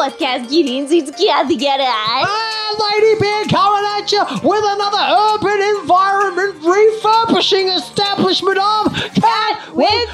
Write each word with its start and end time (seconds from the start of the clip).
podcast 0.00 0.48
greetings. 0.48 0.90
It's 0.90 1.10
Cathy 1.10 1.58
Garai. 1.58 2.24
Ah, 2.24 2.74
Ladybeard 2.80 3.50
coming 3.50 3.84
at 4.00 4.10
you 4.10 4.22
with 4.48 4.64
another 4.64 5.04
urban 5.28 5.60
environment 5.76 6.54
refurbishing 6.64 7.68
establishment 7.68 8.56
of 8.56 8.94
Cat 9.14 9.74
With 9.74 10.08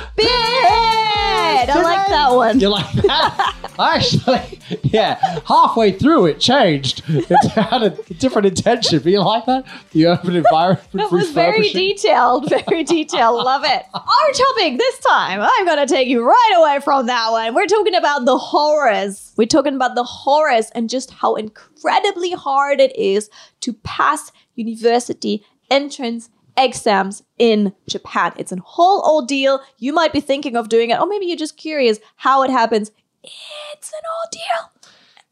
I 1.47 1.83
like 1.83 2.07
that 2.09 2.31
one. 2.31 2.61
You 2.61 2.69
like 2.69 2.93
that? 2.93 3.55
Actually, 3.79 4.61
yeah, 4.83 5.41
halfway 5.47 5.93
through 5.93 6.27
it 6.27 6.41
changed. 6.41 7.03
It 7.09 7.51
had 7.53 7.83
a 7.83 7.91
different 7.91 8.47
intention. 8.47 9.01
But 9.01 9.13
you 9.13 9.21
like 9.23 9.45
that? 9.47 9.67
The 9.93 10.07
urban 10.07 10.37
environment 10.37 10.93
That 10.93 11.13
was 11.13 11.31
very 11.31 11.69
detailed, 11.69 12.49
very 12.49 12.85
detailed. 12.85 13.45
Love 13.45 13.65
it. 13.65 13.83
Our 13.95 14.33
topic 14.33 14.79
this 14.79 14.99
time, 15.01 15.41
I'm 15.43 15.67
going 15.67 15.87
to 15.87 15.93
take 15.93 16.09
you 16.09 16.27
right 16.27 16.55
away 16.57 16.81
from 16.81 17.07
that 17.07 17.31
one. 17.31 17.55
We're 17.55 17.67
talking 17.67 17.95
about 17.95 18.25
the 18.25 18.39
horrors. 18.39 19.33
We're 19.37 19.47
talking 19.47 19.75
about 19.75 19.95
the 19.95 20.05
horrors 20.05 20.71
and 20.75 20.89
just 20.89 21.11
how 21.11 21.35
incredibly 21.35 22.33
hard 22.33 22.81
it 22.81 22.97
is 22.97 23.29
to 23.61 23.73
pass 23.73 24.33
university 24.55 25.45
entrance 25.71 26.31
exams 26.57 27.23
in 27.39 27.73
Japan. 27.89 28.33
It's 28.37 28.53
a 28.53 28.57
whole 28.57 29.03
ordeal. 29.03 29.61
You 29.79 29.93
might 29.93 30.13
be 30.13 30.21
thinking 30.21 30.57
of 30.57 30.69
doing 30.69 30.91
it, 30.91 31.01
or 31.01 31.07
maybe 31.07 31.27
you're 31.27 31.37
just 31.37 31.57
curious 31.57 31.99
how 32.17 32.43
it 32.43 32.51
happens. 32.51 32.91
It's 33.23 33.93
an 33.93 34.03
ordeal. 34.25 34.73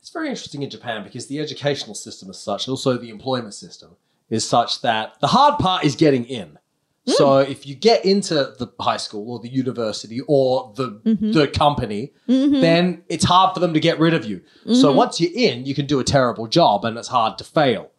It's 0.00 0.10
very 0.10 0.28
interesting 0.28 0.62
in 0.62 0.70
Japan 0.70 1.02
because 1.02 1.26
the 1.26 1.40
educational 1.40 1.94
system 1.94 2.30
is 2.30 2.38
such, 2.38 2.66
and 2.66 2.72
also 2.72 2.96
the 2.96 3.10
employment 3.10 3.54
system 3.54 3.96
is 4.30 4.46
such 4.46 4.82
that 4.82 5.18
the 5.20 5.28
hard 5.28 5.58
part 5.58 5.84
is 5.84 5.96
getting 5.96 6.24
in. 6.24 6.58
Mm. 7.06 7.12
So 7.12 7.38
if 7.38 7.66
you 7.66 7.74
get 7.74 8.04
into 8.04 8.34
the 8.34 8.72
high 8.80 8.96
school 8.96 9.30
or 9.30 9.38
the 9.38 9.48
university 9.48 10.20
or 10.26 10.72
the 10.76 11.00
mm-hmm. 11.04 11.32
the 11.32 11.48
company, 11.48 12.12
mm-hmm. 12.28 12.60
then 12.60 13.04
it's 13.08 13.24
hard 13.24 13.54
for 13.54 13.60
them 13.60 13.74
to 13.74 13.80
get 13.80 13.98
rid 13.98 14.14
of 14.14 14.24
you. 14.24 14.40
So 14.66 14.88
mm-hmm. 14.88 14.96
once 14.96 15.20
you're 15.20 15.32
in, 15.34 15.66
you 15.66 15.74
can 15.74 15.86
do 15.86 16.00
a 16.00 16.04
terrible 16.04 16.46
job 16.46 16.84
and 16.84 16.96
it's 16.96 17.08
hard 17.08 17.38
to 17.38 17.44
fail. 17.44 17.90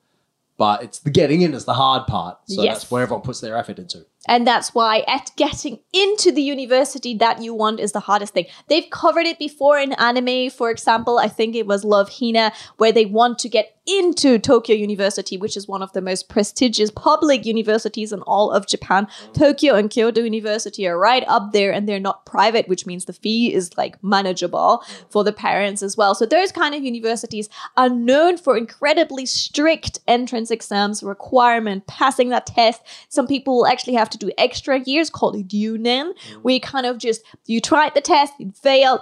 But 0.57 0.83
it's 0.83 0.99
the 0.99 1.09
getting 1.09 1.41
in 1.41 1.53
is 1.53 1.65
the 1.65 1.73
hard 1.73 2.07
part. 2.07 2.37
So 2.45 2.63
Yes. 2.63 2.79
that's 2.79 2.91
where 2.91 3.03
everyone 3.03 3.23
puts 3.23 3.41
their 3.41 3.57
effort 3.57 3.77
into. 3.77 4.05
And 4.27 4.47
that's 4.47 4.73
why 4.73 5.03
at 5.07 5.31
getting 5.35 5.79
into 5.93 6.31
the 6.31 6.41
university 6.41 7.13
that 7.17 7.41
you 7.43 7.53
want 7.53 7.79
is 7.79 7.91
the 7.91 7.99
hardest 7.99 8.33
thing. 8.33 8.45
They've 8.69 8.89
covered 8.89 9.25
it 9.25 9.37
before 9.37 9.77
in 9.77 9.93
anime, 9.93 10.49
for 10.49 10.71
example. 10.71 11.19
I 11.19 11.27
think 11.27 11.55
it 11.55 11.67
was 11.67 11.83
Love 11.83 12.09
Hina, 12.19 12.53
where 12.77 12.91
they 12.91 13.05
want 13.05 13.37
to 13.39 13.49
get 13.49 13.74
into 13.85 14.39
Tokyo 14.39 14.75
University, 14.75 15.37
which 15.37 15.55
is 15.55 15.67
one 15.67 15.81
of 15.81 15.93
the 15.93 16.01
most 16.01 16.27
prestigious 16.29 16.89
public 16.91 17.45
universities 17.45 18.11
in 18.11 18.21
all 18.23 18.51
of 18.51 18.67
Japan. 18.67 19.05
Mm. 19.05 19.33
Tokyo 19.33 19.75
and 19.75 19.89
Kyoto 19.89 20.21
University 20.21 20.87
are 20.87 20.97
right 20.97 21.23
up 21.27 21.51
there, 21.53 21.71
and 21.71 21.87
they're 21.87 21.99
not 21.99 22.25
private, 22.25 22.67
which 22.67 22.85
means 22.85 23.05
the 23.05 23.13
fee 23.13 23.53
is 23.53 23.77
like 23.77 24.03
manageable 24.03 24.83
mm. 24.85 25.05
for 25.09 25.23
the 25.23 25.33
parents 25.33 25.83
as 25.83 25.95
well. 25.95 26.15
So 26.15 26.25
those 26.25 26.51
kind 26.51 26.73
of 26.73 26.83
universities 26.83 27.49
are 27.77 27.89
known 27.89 28.37
for 28.37 28.57
incredibly 28.57 29.25
strict 29.25 29.99
entrance 30.07 30.51
exams 30.51 31.03
requirement, 31.03 31.87
passing 31.87 32.29
that 32.29 32.47
test. 32.47 32.81
Some 33.09 33.27
people 33.27 33.57
will 33.57 33.67
actually 33.67 33.95
have 33.95 34.09
to 34.11 34.17
do 34.17 34.31
extra 34.37 34.79
years 34.79 35.09
called 35.09 35.35
yunen, 35.49 36.13
mm. 36.13 36.41
where 36.41 36.53
you 36.55 36.61
kind 36.61 36.85
of 36.85 36.97
just 36.97 37.21
you 37.45 37.61
tried 37.61 37.93
the 37.93 38.01
test, 38.01 38.33
you 38.39 38.51
failed, 38.51 39.01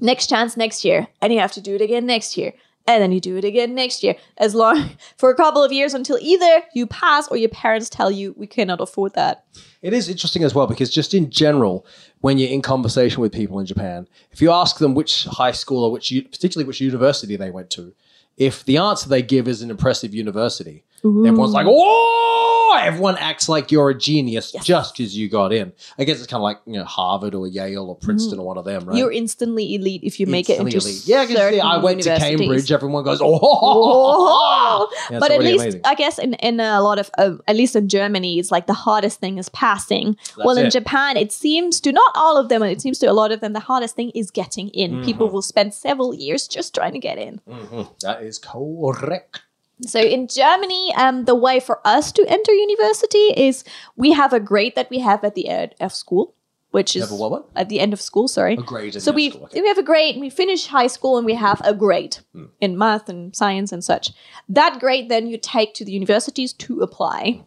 next 0.00 0.28
chance 0.28 0.56
next 0.56 0.84
year, 0.84 1.08
and 1.20 1.32
you 1.32 1.40
have 1.40 1.52
to 1.52 1.60
do 1.60 1.74
it 1.74 1.80
again 1.80 2.06
next 2.06 2.36
year. 2.36 2.52
And 2.88 3.02
then 3.02 3.12
you 3.12 3.20
do 3.20 3.36
it 3.36 3.44
again 3.44 3.74
next 3.74 4.02
year, 4.02 4.16
as 4.38 4.54
long 4.54 4.96
for 5.18 5.28
a 5.30 5.34
couple 5.34 5.62
of 5.62 5.70
years 5.70 5.92
until 5.92 6.18
either 6.22 6.62
you 6.72 6.86
pass 6.86 7.28
or 7.28 7.36
your 7.36 7.50
parents 7.50 7.90
tell 7.90 8.10
you 8.10 8.34
we 8.38 8.46
cannot 8.46 8.80
afford 8.80 9.12
that. 9.14 9.44
It 9.82 9.92
is 9.92 10.08
interesting 10.08 10.42
as 10.42 10.54
well 10.54 10.66
because 10.66 10.88
just 10.88 11.12
in 11.12 11.30
general, 11.30 11.84
when 12.20 12.38
you're 12.38 12.48
in 12.48 12.62
conversation 12.62 13.20
with 13.20 13.30
people 13.30 13.60
in 13.60 13.66
Japan, 13.66 14.08
if 14.32 14.40
you 14.40 14.50
ask 14.50 14.78
them 14.78 14.94
which 14.94 15.24
high 15.24 15.52
school 15.52 15.84
or 15.84 15.92
which, 15.92 16.10
particularly 16.32 16.66
which 16.66 16.80
university 16.80 17.36
they 17.36 17.50
went 17.50 17.68
to, 17.70 17.92
if 18.38 18.64
the 18.64 18.78
answer 18.78 19.06
they 19.06 19.20
give 19.20 19.48
is 19.48 19.60
an 19.60 19.70
impressive 19.70 20.14
university, 20.14 20.84
everyone's 21.04 21.52
like, 21.52 21.66
"Oh!" 21.68 22.37
Everyone 22.76 23.16
acts 23.18 23.48
like 23.48 23.70
you're 23.72 23.90
a 23.90 23.94
genius 23.98 24.52
just 24.62 24.96
because 24.96 25.16
you 25.16 25.28
got 25.28 25.52
in. 25.52 25.72
I 25.98 26.04
guess 26.04 26.18
it's 26.18 26.26
kind 26.26 26.38
of 26.38 26.42
like 26.44 26.58
you 26.66 26.74
know 26.74 26.84
Harvard 26.84 27.34
or 27.34 27.46
Yale 27.46 27.86
or 27.88 27.96
Princeton 27.96 28.38
or 28.38 28.46
one 28.46 28.58
of 28.58 28.64
them, 28.64 28.84
right? 28.86 28.96
You're 28.96 29.12
instantly 29.12 29.74
elite 29.74 30.02
if 30.04 30.18
you 30.20 30.26
make 30.26 30.48
it 30.50 30.58
into 30.60 30.76
elite. 30.78 31.02
yeah. 31.06 31.24
Because 31.26 31.58
I 31.60 31.76
went 31.78 32.02
to. 32.02 32.18
Cambridge, 32.18 32.70
everyone 32.72 33.04
goes, 33.04 33.20
"Oh!" 33.22 33.38
Oh. 33.42 34.94
Yeah, 35.10 35.20
but 35.20 35.30
at 35.30 35.40
least 35.40 35.62
amazing. 35.62 35.80
I 35.84 35.94
guess 35.94 36.18
in, 36.18 36.34
in 36.34 36.60
a 36.60 36.82
lot 36.82 36.98
of 36.98 37.10
uh, 37.16 37.36
at 37.46 37.56
least 37.56 37.74
in 37.74 37.88
Germany 37.88 38.38
it's 38.38 38.50
like 38.50 38.66
the 38.66 38.74
hardest 38.74 39.20
thing 39.20 39.38
is 39.38 39.48
passing. 39.50 40.16
well 40.36 40.56
in 40.58 40.66
it. 40.66 40.70
Japan 40.70 41.16
it 41.16 41.32
seems 41.32 41.80
to 41.80 41.92
not 41.92 42.12
all 42.14 42.36
of 42.36 42.48
them 42.50 42.62
it 42.62 42.80
seems 42.82 42.98
to 42.98 43.06
a 43.06 43.12
lot 43.14 43.32
of 43.32 43.40
them 43.40 43.54
the 43.54 43.60
hardest 43.60 43.96
thing 43.96 44.10
is 44.14 44.30
getting 44.30 44.68
in. 44.70 44.90
Mm-hmm. 44.92 45.04
People 45.04 45.30
will 45.30 45.42
spend 45.42 45.72
several 45.72 46.14
years 46.14 46.46
just 46.46 46.74
trying 46.74 46.92
to 46.92 46.98
get 46.98 47.16
in. 47.18 47.40
Mhm. 47.48 47.88
That 48.00 48.22
is 48.22 48.38
correct. 48.38 49.42
So 49.86 50.00
in 50.00 50.26
Germany, 50.26 50.92
um, 50.96 51.24
the 51.24 51.34
way 51.34 51.60
for 51.60 51.80
us 51.86 52.10
to 52.12 52.24
enter 52.28 52.52
university 52.52 53.32
is 53.36 53.64
we 53.96 54.12
have 54.12 54.32
a 54.32 54.40
grade 54.40 54.74
that 54.74 54.90
we 54.90 54.98
have 54.98 55.22
at 55.22 55.34
the 55.34 55.48
end 55.48 55.74
of 55.80 55.94
school, 55.94 56.34
which 56.72 56.96
is 56.96 57.10
at 57.54 57.68
the 57.68 57.78
end 57.80 57.92
of 57.92 58.00
school. 58.00 58.26
Sorry, 58.28 58.54
A 58.54 58.56
grade 58.56 59.00
So 59.00 59.10
the 59.10 59.14
we 59.14 59.30
school, 59.30 59.44
okay. 59.44 59.60
we 59.60 59.68
have 59.68 59.78
a 59.78 59.82
grade. 59.82 60.20
We 60.20 60.30
finish 60.30 60.66
high 60.66 60.88
school 60.88 61.16
and 61.16 61.24
we 61.24 61.34
have 61.34 61.60
a 61.64 61.74
grade 61.74 62.18
Hmm. 62.32 62.46
in 62.60 62.76
math 62.76 63.08
and 63.08 63.34
science 63.36 63.70
and 63.72 63.84
such. 63.84 64.10
That 64.48 64.80
grade 64.80 65.08
then 65.08 65.28
you 65.28 65.38
take 65.38 65.74
to 65.74 65.84
the 65.84 65.92
universities 65.92 66.52
to 66.54 66.80
apply. 66.80 67.44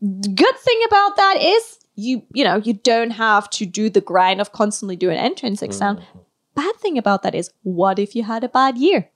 The 0.00 0.28
good 0.30 0.56
thing 0.58 0.80
about 0.86 1.16
that 1.16 1.36
is 1.40 1.78
you 1.94 2.22
you 2.32 2.44
know 2.44 2.56
you 2.56 2.72
don't 2.72 3.10
have 3.10 3.50
to 3.50 3.66
do 3.66 3.90
the 3.90 4.00
grind 4.00 4.40
of 4.40 4.52
constantly 4.52 4.96
doing 4.96 5.18
an 5.18 5.24
entrance 5.24 5.60
exam. 5.62 5.96
Hmm. 5.98 6.18
Bad 6.54 6.76
thing 6.76 6.96
about 6.98 7.22
that 7.22 7.34
is 7.34 7.50
what 7.62 7.98
if 7.98 8.16
you 8.16 8.22
had 8.24 8.42
a 8.42 8.48
bad 8.48 8.78
year? 8.78 9.10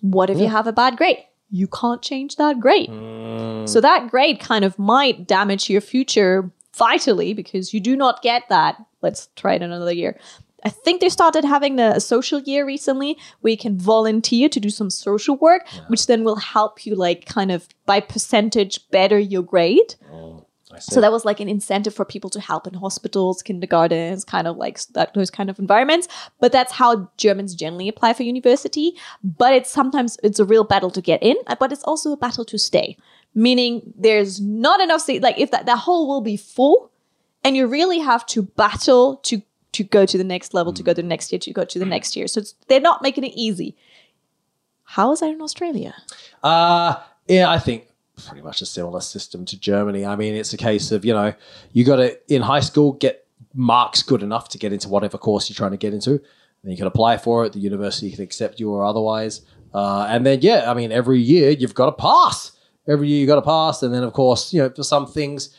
What 0.00 0.30
if 0.30 0.38
you 0.38 0.48
have 0.48 0.66
a 0.66 0.72
bad 0.72 0.96
grade? 0.96 1.24
You 1.50 1.66
can't 1.66 2.02
change 2.02 2.36
that 2.36 2.60
grade. 2.60 2.88
So 2.88 3.78
mm. 3.78 3.82
that 3.82 4.10
grade 4.10 4.40
kind 4.40 4.64
of 4.64 4.78
might 4.78 5.26
damage 5.26 5.70
your 5.70 5.80
future 5.80 6.50
vitally 6.74 7.34
because 7.34 7.74
you 7.74 7.80
do 7.80 7.96
not 7.96 8.22
get 8.22 8.48
that. 8.48 8.76
Let's 9.02 9.28
try 9.36 9.54
it 9.54 9.62
another 9.62 9.92
year. 9.92 10.18
I 10.64 10.70
think 10.70 11.00
they 11.00 11.08
started 11.08 11.44
having 11.44 11.78
a 11.78 12.00
social 12.00 12.40
year 12.40 12.66
recently 12.66 13.16
where 13.40 13.52
you 13.52 13.56
can 13.56 13.78
volunteer 13.78 14.48
to 14.48 14.58
do 14.58 14.70
some 14.70 14.90
social 14.90 15.36
work, 15.36 15.66
which 15.86 16.06
then 16.06 16.24
will 16.24 16.36
help 16.36 16.84
you 16.84 16.96
like 16.96 17.26
kind 17.26 17.52
of 17.52 17.68
by 17.86 18.00
percentage 18.00 18.88
better 18.90 19.18
your 19.18 19.42
grade. 19.42 19.94
See. 20.10 20.47
So 20.80 21.00
that 21.00 21.10
was 21.10 21.24
like 21.24 21.40
an 21.40 21.48
incentive 21.48 21.94
for 21.94 22.04
people 22.04 22.30
to 22.30 22.40
help 22.40 22.66
in 22.66 22.74
hospitals, 22.74 23.42
kindergartens, 23.42 24.24
kind 24.24 24.46
of 24.46 24.56
like 24.56 24.80
that 24.88 25.14
those 25.14 25.30
kind 25.30 25.48
of 25.48 25.58
environments. 25.58 26.08
But 26.40 26.52
that's 26.52 26.72
how 26.72 27.10
Germans 27.16 27.54
generally 27.54 27.88
apply 27.88 28.12
for 28.12 28.22
university. 28.22 28.94
But 29.24 29.54
it's 29.54 29.70
sometimes 29.70 30.18
it's 30.22 30.38
a 30.38 30.44
real 30.44 30.64
battle 30.64 30.90
to 30.90 31.00
get 31.00 31.22
in, 31.22 31.36
uh, 31.46 31.56
but 31.58 31.72
it's 31.72 31.84
also 31.84 32.12
a 32.12 32.16
battle 32.16 32.44
to 32.44 32.58
stay. 32.58 32.96
Meaning 33.34 33.94
there's 33.96 34.40
not 34.40 34.80
enough 34.80 35.02
seats. 35.02 35.22
Like 35.22 35.38
if 35.38 35.50
that 35.50 35.66
that 35.66 35.78
hole 35.78 36.06
will 36.06 36.20
be 36.20 36.36
full, 36.36 36.90
and 37.42 37.56
you 37.56 37.66
really 37.66 38.00
have 38.00 38.26
to 38.26 38.42
battle 38.42 39.16
to 39.24 39.42
to 39.72 39.84
go 39.84 40.06
to 40.06 40.18
the 40.18 40.24
next 40.24 40.54
level, 40.54 40.72
to 40.72 40.82
go 40.82 40.92
to 40.92 41.02
the 41.02 41.08
next 41.08 41.32
year, 41.32 41.38
to 41.38 41.52
go 41.52 41.64
to 41.64 41.78
the 41.78 41.86
next 41.86 42.16
year. 42.16 42.26
So 42.26 42.40
it's, 42.40 42.54
they're 42.68 42.80
not 42.80 43.02
making 43.02 43.24
it 43.24 43.32
easy. 43.34 43.76
How 44.84 45.12
is 45.12 45.20
that 45.20 45.30
in 45.30 45.42
Australia? 45.42 45.94
Uh, 46.42 46.96
yeah, 47.26 47.50
I 47.50 47.58
think 47.58 47.87
pretty 48.26 48.42
much 48.42 48.62
a 48.62 48.66
similar 48.66 49.00
system 49.00 49.44
to 49.46 49.58
Germany. 49.58 50.04
I 50.04 50.16
mean, 50.16 50.34
it's 50.34 50.52
a 50.52 50.56
case 50.56 50.92
of, 50.92 51.04
you 51.04 51.12
know, 51.12 51.32
you 51.72 51.84
got 51.84 51.96
to, 51.96 52.34
in 52.34 52.42
high 52.42 52.60
school, 52.60 52.92
get 52.92 53.26
marks 53.54 54.02
good 54.02 54.22
enough 54.22 54.48
to 54.50 54.58
get 54.58 54.72
into 54.72 54.88
whatever 54.88 55.18
course 55.18 55.48
you're 55.48 55.54
trying 55.54 55.70
to 55.70 55.76
get 55.76 55.94
into. 55.94 56.20
Then 56.62 56.72
you 56.72 56.76
can 56.76 56.86
apply 56.86 57.18
for 57.18 57.44
it. 57.44 57.52
The 57.52 57.60
university 57.60 58.10
can 58.10 58.22
accept 58.22 58.60
you 58.60 58.70
or 58.70 58.84
otherwise. 58.84 59.42
Uh, 59.72 60.06
and 60.08 60.26
then, 60.26 60.40
yeah, 60.42 60.70
I 60.70 60.74
mean, 60.74 60.92
every 60.92 61.20
year 61.20 61.50
you've 61.50 61.74
got 61.74 61.86
to 61.86 61.92
pass. 61.92 62.52
Every 62.88 63.08
year 63.08 63.20
you've 63.20 63.28
got 63.28 63.36
to 63.36 63.42
pass. 63.42 63.82
And 63.82 63.94
then, 63.94 64.02
of 64.02 64.12
course, 64.12 64.52
you 64.52 64.62
know, 64.62 64.70
for 64.70 64.82
some 64.82 65.06
things, 65.06 65.54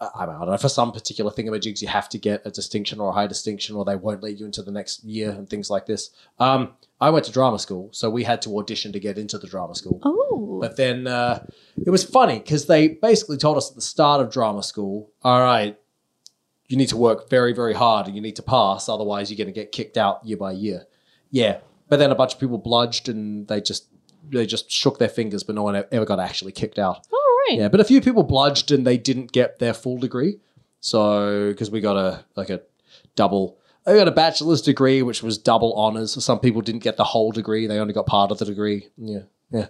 I 0.00 0.24
don't 0.24 0.46
know, 0.46 0.56
for 0.56 0.70
some 0.70 0.92
particular 0.92 1.30
thingamajigs, 1.30 1.82
you 1.82 1.88
have 1.88 2.08
to 2.08 2.18
get 2.18 2.40
a 2.46 2.50
distinction 2.50 3.00
or 3.00 3.10
a 3.10 3.12
high 3.12 3.26
distinction, 3.26 3.76
or 3.76 3.84
they 3.84 3.96
won't 3.96 4.22
let 4.22 4.38
you 4.38 4.46
into 4.46 4.62
the 4.62 4.70
next 4.70 5.04
year 5.04 5.30
and 5.30 5.48
things 5.48 5.68
like 5.68 5.84
this. 5.84 6.10
Um, 6.38 6.72
I 7.00 7.10
went 7.10 7.26
to 7.26 7.32
drama 7.32 7.58
school, 7.58 7.90
so 7.92 8.08
we 8.08 8.24
had 8.24 8.40
to 8.42 8.58
audition 8.58 8.92
to 8.92 9.00
get 9.00 9.18
into 9.18 9.36
the 9.36 9.46
drama 9.46 9.74
school. 9.74 10.00
Oh, 10.02 10.58
But 10.60 10.76
then 10.76 11.06
uh, 11.06 11.44
it 11.84 11.90
was 11.90 12.02
funny 12.02 12.38
because 12.38 12.66
they 12.66 12.88
basically 12.88 13.36
told 13.36 13.58
us 13.58 13.70
at 13.70 13.76
the 13.76 13.82
start 13.82 14.22
of 14.22 14.30
drama 14.32 14.62
school, 14.62 15.10
all 15.22 15.40
right, 15.40 15.78
you 16.68 16.76
need 16.76 16.88
to 16.88 16.96
work 16.96 17.28
very, 17.28 17.52
very 17.52 17.74
hard 17.74 18.06
and 18.06 18.16
you 18.16 18.22
need 18.22 18.36
to 18.36 18.42
pass, 18.42 18.88
otherwise 18.88 19.30
you're 19.30 19.36
going 19.36 19.52
to 19.52 19.60
get 19.60 19.72
kicked 19.72 19.98
out 19.98 20.24
year 20.24 20.36
by 20.36 20.52
year. 20.52 20.86
Yeah, 21.30 21.58
but 21.88 21.98
then 21.98 22.10
a 22.10 22.14
bunch 22.14 22.34
of 22.34 22.40
people 22.40 22.58
bludged 22.58 23.08
and 23.08 23.48
they 23.48 23.60
just 23.60 23.86
they 24.30 24.46
just 24.46 24.70
shook 24.70 24.98
their 24.98 25.08
fingers, 25.08 25.42
but 25.42 25.56
no 25.56 25.62
one 25.62 25.84
ever 25.90 26.04
got 26.04 26.20
actually 26.20 26.52
kicked 26.52 26.78
out. 26.78 27.06
all 27.12 27.19
right. 27.48 27.58
Yeah, 27.58 27.68
but 27.68 27.80
a 27.80 27.84
few 27.84 28.00
people 28.00 28.24
bludged 28.24 28.74
and 28.74 28.86
they 28.86 28.96
didn't 28.96 29.32
get 29.32 29.58
their 29.58 29.74
full 29.74 29.98
degree. 29.98 30.38
So 30.80 31.48
because 31.50 31.70
we 31.70 31.80
got 31.80 31.96
a 31.96 32.24
like 32.36 32.50
a 32.50 32.62
double. 33.16 33.56
I 33.86 33.94
got 33.94 34.08
a 34.08 34.12
bachelor's 34.12 34.62
degree, 34.62 35.02
which 35.02 35.22
was 35.22 35.38
double 35.38 35.72
honors. 35.74 36.12
So 36.12 36.20
some 36.20 36.38
people 36.38 36.60
didn't 36.60 36.82
get 36.82 36.96
the 36.96 37.04
whole 37.04 37.32
degree; 37.32 37.66
they 37.66 37.78
only 37.78 37.94
got 37.94 38.06
part 38.06 38.30
of 38.30 38.38
the 38.38 38.44
degree. 38.44 38.88
Yeah, 38.96 39.20
yeah. 39.50 39.66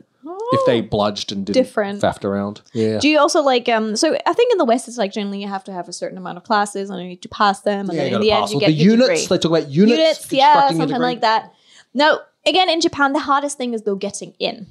If 0.53 0.67
they 0.67 0.83
bludged 0.83 1.31
and 1.31 1.47
didn't 1.47 1.55
Different. 1.63 2.03
faffed 2.03 2.25
around, 2.25 2.61
yeah. 2.73 2.99
Do 2.99 3.09
you 3.09 3.21
also 3.21 3.41
like 3.41 3.69
um? 3.69 3.95
So 3.95 4.17
I 4.27 4.33
think 4.33 4.51
in 4.51 4.59
the 4.59 4.65
West 4.65 4.89
it's 4.89 4.99
like 4.99 5.13
generally 5.13 5.41
you 5.41 5.47
have 5.49 5.63
to 5.65 5.73
have 5.73 5.89
a 5.89 5.93
certain 5.93 6.19
amount 6.19 6.39
of 6.39 6.45
classes 6.45 6.91
and 6.91 7.01
you 7.01 7.09
need 7.09 7.23
to 7.23 7.29
pass 7.29 7.61
them, 7.61 7.89
and 7.89 7.97
Yeah, 7.97 8.05
then 8.05 8.15
in 8.15 8.21
the 8.21 8.33
end 8.33 8.51
you 8.51 8.59
get 8.59 8.67
the 8.67 8.73
your 8.73 8.93
units. 8.95 9.23
degree. 9.23 9.37
They 9.37 9.41
talk 9.41 9.51
about 9.53 9.71
units, 9.71 9.99
units, 9.99 10.33
yeah, 10.33 10.69
something 10.71 11.01
like 11.01 11.21
that. 11.21 11.55
No, 11.95 12.19
again, 12.45 12.69
in 12.69 12.81
Japan, 12.81 13.13
the 13.13 13.21
hardest 13.21 13.59
thing 13.59 13.75
is 13.75 13.83
though 13.83 13.95
getting 13.95 14.35
in. 14.41 14.67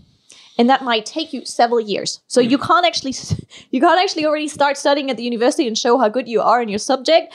And 0.59 0.69
that 0.69 0.83
might 0.83 1.05
take 1.05 1.31
you 1.31 1.45
several 1.45 1.79
years. 1.79 2.19
So 2.27 2.41
you 2.41 2.57
mm. 2.57 2.67
can't 2.67 2.85
actually 2.85 3.15
you 3.71 3.79
can't 3.79 3.99
actually 3.99 4.25
already 4.25 4.49
start 4.49 4.77
studying 4.77 5.09
at 5.09 5.15
the 5.15 5.23
university 5.23 5.65
and 5.65 5.77
show 5.77 5.97
how 5.97 6.09
good 6.09 6.27
you 6.27 6.41
are 6.41 6.61
in 6.61 6.67
your 6.67 6.79
subject. 6.79 7.33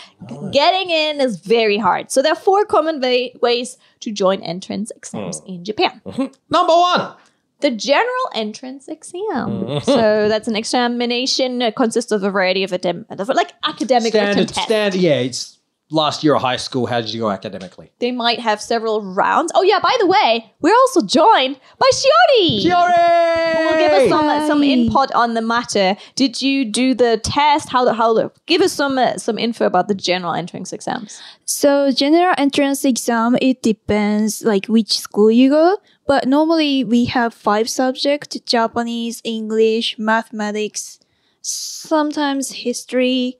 Getting 0.52 0.90
in 0.90 1.22
is 1.22 1.38
very 1.40 1.78
hard. 1.78 2.10
So 2.12 2.20
there 2.20 2.32
are 2.32 2.36
four 2.36 2.66
common 2.66 3.00
wa- 3.00 3.40
ways 3.40 3.78
to 4.00 4.12
join 4.12 4.42
entrance 4.42 4.92
exams 4.94 5.40
mm. 5.40 5.48
in 5.48 5.64
Japan. 5.64 6.02
Mm-hmm. 6.06 6.26
Number 6.50 6.74
one. 6.74 7.14
The 7.60 7.70
general 7.70 8.26
entrance 8.34 8.88
exam. 8.88 9.22
Mm-hmm. 9.48 9.84
So 9.84 10.28
that's 10.28 10.48
an 10.48 10.56
examination. 10.56 11.62
It 11.62 11.76
consists 11.76 12.12
of 12.12 12.22
a 12.22 12.30
variety 12.30 12.62
of, 12.62 12.72
adem- 12.72 13.06
like 13.34 13.52
academic 13.64 14.12
Standard, 14.12 14.50
standard. 14.50 15.00
Yeah, 15.00 15.20
it's 15.20 15.58
last 15.94 16.24
year 16.24 16.34
of 16.34 16.42
high 16.42 16.56
school. 16.56 16.86
How 16.86 17.00
did 17.00 17.14
you 17.14 17.20
go 17.20 17.30
academically? 17.30 17.92
They 18.00 18.12
might 18.12 18.40
have 18.40 18.60
several 18.60 19.02
rounds. 19.02 19.52
Oh 19.54 19.62
yeah, 19.62 19.78
by 19.78 19.96
the 20.00 20.06
way, 20.06 20.52
we're 20.60 20.74
also 20.74 21.00
joined 21.02 21.58
by 21.78 21.90
Shiori. 21.92 22.64
Shiori! 22.64 23.70
will 23.70 23.78
give 23.78 23.92
us 23.92 24.08
some 24.08 24.26
uh, 24.26 24.46
some 24.46 24.62
input 24.62 25.12
on 25.12 25.34
the 25.34 25.42
matter. 25.42 25.96
Did 26.16 26.42
you 26.42 26.64
do 26.64 26.94
the 26.94 27.18
test? 27.22 27.68
How 27.68 27.84
the 27.84 27.94
how 27.94 28.12
the 28.14 28.30
give 28.46 28.60
us 28.60 28.72
some 28.72 28.98
uh, 28.98 29.16
some 29.18 29.38
info 29.38 29.66
about 29.66 29.88
the 29.88 29.94
general 29.94 30.34
entrance 30.34 30.72
exams. 30.72 31.20
So 31.44 31.92
general 31.92 32.34
entrance 32.36 32.84
exam, 32.84 33.36
it 33.40 33.62
depends 33.62 34.42
like 34.44 34.66
which 34.66 34.98
school 34.98 35.30
you 35.30 35.50
go. 35.50 35.78
But 36.06 36.28
normally 36.28 36.84
we 36.84 37.06
have 37.06 37.32
five 37.32 37.68
subjects, 37.68 38.38
Japanese, 38.40 39.22
English, 39.24 39.98
mathematics, 39.98 41.00
sometimes 41.40 42.50
history, 42.50 43.38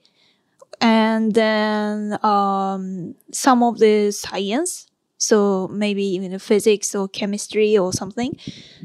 and 0.81 1.33
then 1.33 2.17
um, 2.23 3.15
some 3.31 3.63
of 3.63 3.79
the 3.79 4.11
science. 4.11 4.87
So 5.17 5.67
maybe 5.69 6.03
even 6.03 6.37
physics 6.39 6.93
or 6.93 7.07
chemistry 7.07 7.77
or 7.77 7.93
something. 7.93 8.37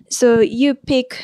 So 0.08 0.40
you 0.40 0.74
pick 0.74 1.22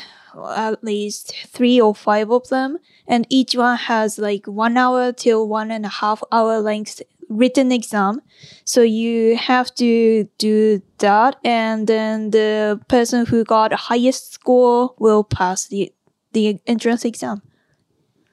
at 0.55 0.83
least 0.83 1.33
three 1.47 1.81
or 1.81 1.95
five 1.95 2.29
of 2.29 2.47
them, 2.49 2.77
and 3.07 3.25
each 3.29 3.55
one 3.55 3.77
has 3.77 4.19
like 4.19 4.45
one 4.45 4.77
hour 4.77 5.11
till 5.11 5.47
one 5.47 5.71
and 5.71 5.85
a 5.85 5.89
half 5.89 6.21
hour 6.31 6.59
length 6.59 7.01
written 7.29 7.71
exam. 7.71 8.21
So 8.63 8.81
you 8.81 9.37
have 9.37 9.73
to 9.75 10.29
do 10.37 10.81
that, 10.99 11.37
and 11.43 11.87
then 11.87 12.31
the 12.31 12.79
person 12.87 13.25
who 13.25 13.43
got 13.43 13.73
highest 13.73 14.33
score 14.33 14.93
will 14.99 15.23
pass 15.23 15.67
the 15.67 15.91
the 16.33 16.59
entrance 16.67 17.05
exam. 17.05 17.41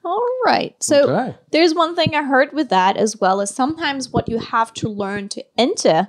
All 0.04 0.26
right. 0.44 0.74
So 0.82 1.08
Okay. 1.10 1.36
there's 1.50 1.74
one 1.74 1.96
thing 1.96 2.14
I 2.14 2.22
heard 2.24 2.52
with 2.52 2.68
that 2.68 2.96
as 2.96 3.16
well 3.20 3.40
as 3.40 3.54
sometimes 3.54 4.10
what 4.10 4.28
you 4.28 4.38
have 4.38 4.72
to 4.74 4.88
learn 4.88 5.28
to 5.30 5.44
enter 5.56 6.08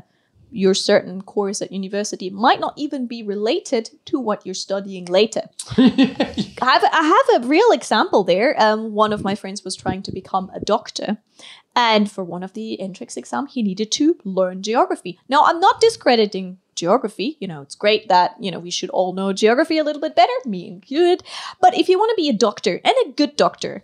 your 0.51 0.73
certain 0.73 1.21
course 1.21 1.61
at 1.61 1.71
university 1.71 2.29
might 2.29 2.59
not 2.59 2.73
even 2.77 3.07
be 3.07 3.21
related 3.23 3.89
to 4.05 4.19
what 4.19 4.45
you're 4.45 4.53
studying 4.53 5.05
later. 5.05 5.41
I 5.77 6.71
have 6.73 6.83
I 6.91 7.23
have 7.33 7.43
a 7.43 7.47
real 7.47 7.71
example 7.71 8.23
there. 8.23 8.55
Um, 8.61 8.93
one 8.93 9.11
of 9.11 9.23
my 9.23 9.35
friends 9.35 9.63
was 9.63 9.75
trying 9.75 10.01
to 10.03 10.11
become 10.11 10.49
a 10.53 10.59
doctor, 10.61 11.17
and 11.75 12.09
for 12.09 12.23
one 12.23 12.43
of 12.43 12.53
the 12.53 12.79
entrance 12.79 13.17
exam, 13.17 13.47
he 13.47 13.61
needed 13.63 13.91
to 13.93 14.15
learn 14.23 14.61
geography. 14.63 15.19
Now, 15.27 15.43
I'm 15.45 15.59
not 15.59 15.81
discrediting 15.81 16.59
geography. 16.75 17.37
You 17.39 17.47
know, 17.47 17.61
it's 17.61 17.75
great 17.75 18.07
that 18.09 18.35
you 18.39 18.51
know 18.51 18.59
we 18.59 18.71
should 18.71 18.89
all 18.91 19.13
know 19.13 19.33
geography 19.33 19.77
a 19.77 19.83
little 19.83 20.01
bit 20.01 20.15
better, 20.15 20.33
me 20.45 20.67
included. 20.67 21.23
But 21.61 21.77
if 21.77 21.89
you 21.89 21.97
want 21.97 22.09
to 22.11 22.21
be 22.21 22.29
a 22.29 22.33
doctor 22.33 22.79
and 22.83 22.93
a 23.05 23.09
good 23.11 23.35
doctor, 23.35 23.83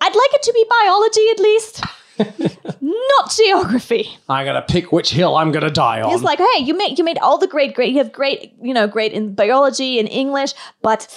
I'd 0.00 0.14
like 0.14 0.34
it 0.34 0.42
to 0.42 0.52
be 0.52 0.64
biology 0.68 1.28
at 1.30 1.38
least, 1.40 1.84
not 2.80 3.30
geography. 3.36 4.16
I'm 4.28 4.46
gonna 4.46 4.62
pick 4.62 4.92
which 4.92 5.10
hill 5.10 5.36
I'm 5.36 5.52
gonna 5.52 5.70
die 5.70 6.00
on. 6.00 6.12
It's 6.12 6.22
like, 6.22 6.38
hey, 6.38 6.62
you 6.62 6.74
made 6.76 6.98
you 6.98 7.04
made 7.04 7.18
all 7.18 7.38
the 7.38 7.46
great, 7.46 7.74
great. 7.74 7.92
You 7.92 7.98
have 7.98 8.12
great, 8.12 8.54
you 8.62 8.74
know, 8.74 8.86
great 8.88 9.12
in 9.12 9.34
biology 9.34 9.98
and 9.98 10.08
English, 10.08 10.52
but 10.82 11.08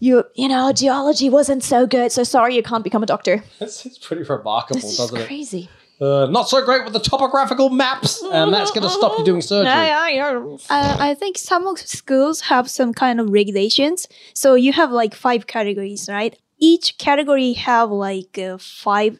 you, 0.00 0.24
you 0.34 0.48
know, 0.48 0.72
geology 0.72 1.28
wasn't 1.30 1.62
so 1.64 1.86
good. 1.86 2.12
So 2.12 2.22
sorry, 2.24 2.54
you 2.54 2.62
can't 2.62 2.84
become 2.84 3.02
a 3.02 3.06
doctor. 3.06 3.42
This 3.58 3.84
is 3.86 3.98
pretty 3.98 4.22
remarkable, 4.22 4.80
This 4.80 4.92
is 4.92 4.96
doesn't 4.96 5.18
it? 5.18 5.26
crazy. 5.26 5.68
Uh, 6.00 6.26
not 6.26 6.48
so 6.48 6.64
great 6.64 6.84
with 6.84 6.92
the 6.92 7.00
topographical 7.00 7.70
maps, 7.70 8.22
and 8.22 8.52
that's 8.52 8.70
going 8.70 8.82
to 8.82 8.90
stop 8.90 9.18
you 9.18 9.24
doing 9.24 9.42
surgery. 9.42 9.72
Yeah, 9.72 10.08
yeah, 10.08 10.30
yeah. 10.30 10.56
Uh, 10.70 10.96
I 11.00 11.14
think 11.14 11.36
some 11.36 11.66
of 11.66 11.78
schools 11.78 12.42
have 12.42 12.70
some 12.70 12.94
kind 12.94 13.18
of 13.18 13.30
regulations. 13.30 14.06
So 14.32 14.54
you 14.54 14.72
have 14.72 14.92
like 14.92 15.14
five 15.14 15.48
categories, 15.48 16.08
right? 16.08 16.38
Each 16.58 16.96
category 16.98 17.52
have 17.54 17.90
like 17.90 18.38
uh, 18.38 18.58
five 18.58 19.18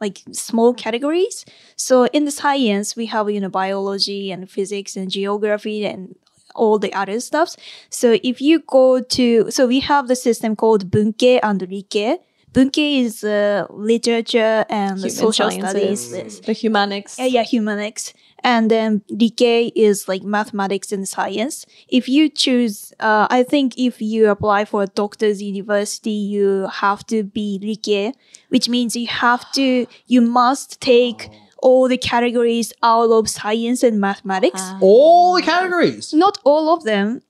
like 0.00 0.20
small 0.32 0.74
categories. 0.74 1.44
So 1.76 2.06
in 2.06 2.24
the 2.24 2.30
science, 2.30 2.94
we 2.94 3.06
have 3.06 3.28
you 3.28 3.40
know 3.40 3.48
biology 3.48 4.30
and 4.30 4.48
physics 4.48 4.96
and 4.96 5.10
geography 5.10 5.84
and 5.84 6.14
all 6.54 6.78
the 6.78 6.92
other 6.92 7.18
stuffs. 7.18 7.56
So 7.90 8.18
if 8.22 8.40
you 8.40 8.60
go 8.60 9.00
to, 9.00 9.50
so 9.50 9.66
we 9.66 9.80
have 9.80 10.08
the 10.08 10.16
system 10.16 10.54
called 10.54 10.90
Bunke 10.90 11.40
and 11.42 11.60
Rike. 11.62 12.18
Bunke 12.52 13.00
is 13.00 13.24
uh, 13.24 13.66
literature 13.70 14.64
and 14.68 14.98
Human 14.98 15.10
social 15.10 15.50
sciences, 15.50 16.08
studies. 16.08 16.40
the 16.40 16.52
humanics. 16.52 17.18
Yeah, 17.18 17.26
yeah, 17.26 17.44
humanics. 17.44 18.12
And 18.44 18.70
then 18.70 19.02
Rike 19.08 19.72
is 19.76 20.08
like 20.08 20.22
mathematics 20.22 20.90
and 20.92 21.08
science. 21.08 21.64
If 21.88 22.08
you 22.08 22.28
choose, 22.28 22.92
uh, 22.98 23.26
I 23.30 23.44
think 23.44 23.78
if 23.78 24.02
you 24.02 24.28
apply 24.28 24.64
for 24.64 24.82
a 24.82 24.86
doctor's 24.86 25.40
university, 25.40 26.10
you 26.10 26.68
have 26.72 27.06
to 27.06 27.22
be 27.22 27.60
Rike, 27.62 28.14
which 28.48 28.68
means 28.68 28.96
you 28.96 29.06
have 29.06 29.50
to, 29.52 29.86
you 30.06 30.20
must 30.20 30.80
take 30.80 31.30
all 31.58 31.88
the 31.88 31.96
categories 31.96 32.72
out 32.82 33.10
of 33.12 33.30
science 33.30 33.84
and 33.84 34.00
mathematics. 34.00 34.60
Ah. 34.60 34.78
All 34.80 35.36
the 35.36 35.42
categories. 35.42 36.12
Not 36.12 36.38
all 36.44 36.74
of 36.74 36.82
them. 36.82 37.22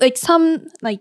Like 0.00 0.18
some, 0.18 0.68
like, 0.82 1.00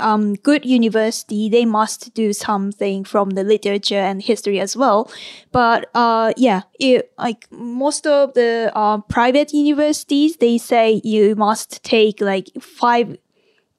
um, 0.00 0.34
good 0.34 0.64
university, 0.64 1.48
they 1.48 1.64
must 1.64 2.12
do 2.14 2.32
something 2.32 3.04
from 3.04 3.30
the 3.30 3.44
literature 3.44 3.98
and 3.98 4.22
history 4.22 4.60
as 4.60 4.76
well. 4.76 5.10
But 5.52 5.90
uh, 5.94 6.32
yeah, 6.36 6.62
it, 6.78 7.12
like 7.18 7.46
most 7.50 8.06
of 8.06 8.34
the 8.34 8.72
uh, 8.74 8.98
private 9.02 9.52
universities, 9.52 10.36
they 10.36 10.58
say 10.58 11.00
you 11.04 11.34
must 11.36 11.82
take 11.84 12.20
like 12.20 12.50
five 12.60 13.16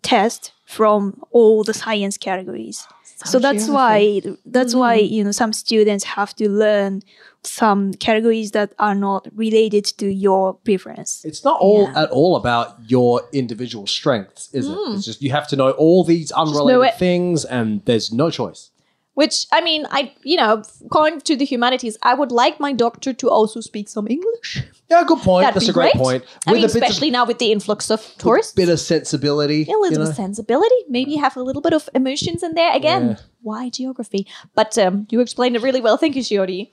tests 0.02 0.52
from 0.66 1.22
all 1.32 1.64
the 1.64 1.74
science 1.74 2.18
categories. 2.18 2.88
So 3.26 3.40
that's 3.40 3.68
why 3.68 4.22
that's 4.46 4.76
why 4.76 4.96
you 4.96 5.24
know 5.24 5.32
some 5.32 5.52
students 5.52 6.04
have 6.04 6.36
to 6.36 6.50
learn 6.50 7.02
some 7.44 7.94
categories 7.94 8.52
that 8.52 8.74
are 8.80 8.96
not 8.96 9.28
related 9.36 9.86
to 9.86 10.08
your 10.12 10.56
preference. 10.56 11.24
It's 11.24 11.44
not 11.44 11.60
all 11.62 11.84
Yeah. 11.84 12.04
at 12.04 12.10
all 12.12 12.36
about 12.36 12.76
your 12.88 13.22
individual 13.34 13.88
strengths, 13.88 14.50
is 14.54 14.68
it? 14.68 14.72
Mm. 14.78 14.96
It's 14.96 15.06
just 15.06 15.22
you 15.22 15.32
have 15.32 15.48
to 15.50 15.56
know 15.56 15.72
all 15.72 16.04
these 16.04 16.32
unrelated 16.32 16.96
things, 17.00 17.46
and 17.46 17.82
there's 17.86 18.12
no 18.12 18.30
choice. 18.30 18.72
Which 19.22 19.36
I 19.52 19.62
mean, 19.62 19.82
I 19.90 20.14
you 20.24 20.38
know, 20.38 20.62
going 20.98 21.22
to 21.22 21.36
the 21.36 21.44
humanities, 21.54 21.98
I 22.04 22.14
would 22.14 22.32
like 22.32 22.60
my 22.60 22.72
doctor 22.72 23.14
to 23.14 23.30
also 23.38 23.62
speak 23.62 23.90
some 23.90 24.08
English. 24.08 24.50
Yeah, 24.92 25.04
good 25.08 25.20
point. 25.20 25.42
That'd 25.44 25.56
That's 25.60 25.70
a 25.70 25.74
great 25.74 25.94
great. 25.94 26.04
point. 26.06 26.24
I 26.46 26.52
mean, 26.54 26.62
bit 26.62 26.70
of- 26.70 26.76
especially 26.76 27.10
now 27.10 27.26
with 27.26 27.40
the 27.40 27.52
influx 27.52 27.90
of 27.90 28.00
tourists. 28.20 28.54
bit 28.54 28.70
of 28.70 28.80
sensibility. 28.80 29.64
a 29.64 29.66
little 29.72 29.86
you 29.86 29.90
bit 29.90 30.00
know? 30.04 30.10
of 30.10 30.16
sensibility, 30.16 30.76
maybe 30.88 31.16
have 31.16 31.36
a 31.36 31.42
little 31.42 31.64
bit 31.64 31.74
of 31.74 31.90
emotions 31.96 32.44
in 32.44 32.54
there. 32.54 32.72
Again, 32.76 33.04
Yeah. 33.10 33.16
why 33.42 33.70
geography? 33.70 34.28
But 34.54 34.78
um, 34.78 35.08
you 35.10 35.20
explained 35.20 35.56
it 35.56 35.64
really 35.64 35.82
well. 35.82 35.98
Thank 35.98 36.16
you, 36.16 36.22
Shiori. 36.22 36.70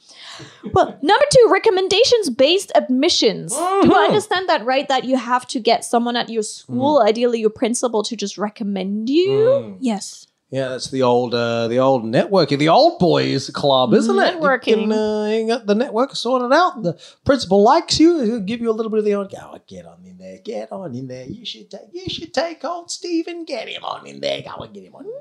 Well, 0.74 0.88
number 1.00 1.24
two, 1.36 1.48
recommendations 1.50 2.28
based 2.28 2.70
admissions. 2.74 3.52
Do 3.56 3.60
Mm-hmm. 3.62 3.92
I 4.02 4.04
understand 4.12 4.48
that 4.50 4.62
right? 4.66 4.86
That 4.88 5.04
you 5.04 5.16
have 5.16 5.46
to 5.54 5.60
get 5.60 5.82
someone 5.84 6.16
at 6.22 6.28
your 6.28 6.42
school, 6.42 6.98
Mm-hmm. 6.98 7.08
ideally 7.08 7.40
your 7.40 7.54
principal, 7.62 8.02
to 8.04 8.14
just 8.16 8.36
recommend 8.36 9.08
you? 9.08 9.78
Yes. 9.80 10.26
Yeah, 10.54 10.68
that's 10.68 10.88
the 10.88 11.02
old, 11.02 11.34
uh, 11.34 11.66
the 11.66 11.80
old 11.80 12.04
networking, 12.04 12.60
the 12.60 12.68
old 12.68 13.00
boys 13.00 13.50
club, 13.50 13.92
isn't 13.92 14.16
it? 14.16 14.34
You 14.34 14.40
Networking. 14.40 14.62
can, 14.82 14.92
uh, 14.92 15.26
you 15.26 15.48
got 15.48 15.66
the 15.66 15.74
network 15.74 16.14
sorted 16.14 16.52
out. 16.52 16.80
The 16.80 16.96
principal 17.24 17.60
likes 17.60 17.98
you. 17.98 18.20
He'll 18.20 18.38
give 18.38 18.60
you 18.60 18.70
a 18.70 18.76
little 18.78 18.88
bit 18.88 19.00
of 19.00 19.04
the 19.04 19.14
old. 19.16 19.32
Go, 19.32 19.58
get 19.66 19.84
on 19.84 20.04
in 20.04 20.16
there. 20.16 20.38
Get 20.44 20.70
on 20.70 20.94
in 20.94 21.08
there. 21.08 21.24
You 21.26 21.44
should 21.44 21.68
take. 21.72 21.80
You 21.92 22.08
should 22.08 22.32
take 22.32 22.64
old 22.64 22.88
Stephen. 22.88 23.44
Get 23.44 23.66
him 23.68 23.82
on 23.82 24.06
in 24.06 24.20
there. 24.20 24.42
Go 24.42 24.62
and 24.62 24.72
get 24.72 24.84
him 24.84 24.94
on 24.94 25.06
in 25.06 25.12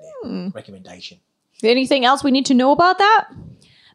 there. 0.43 0.51
Recommendation. 0.53 1.17
Anything 1.63 2.05
else 2.05 2.23
we 2.23 2.29
need 2.29 2.45
to 2.45 2.53
know 2.53 2.71
about 2.71 2.99
that? 2.99 3.29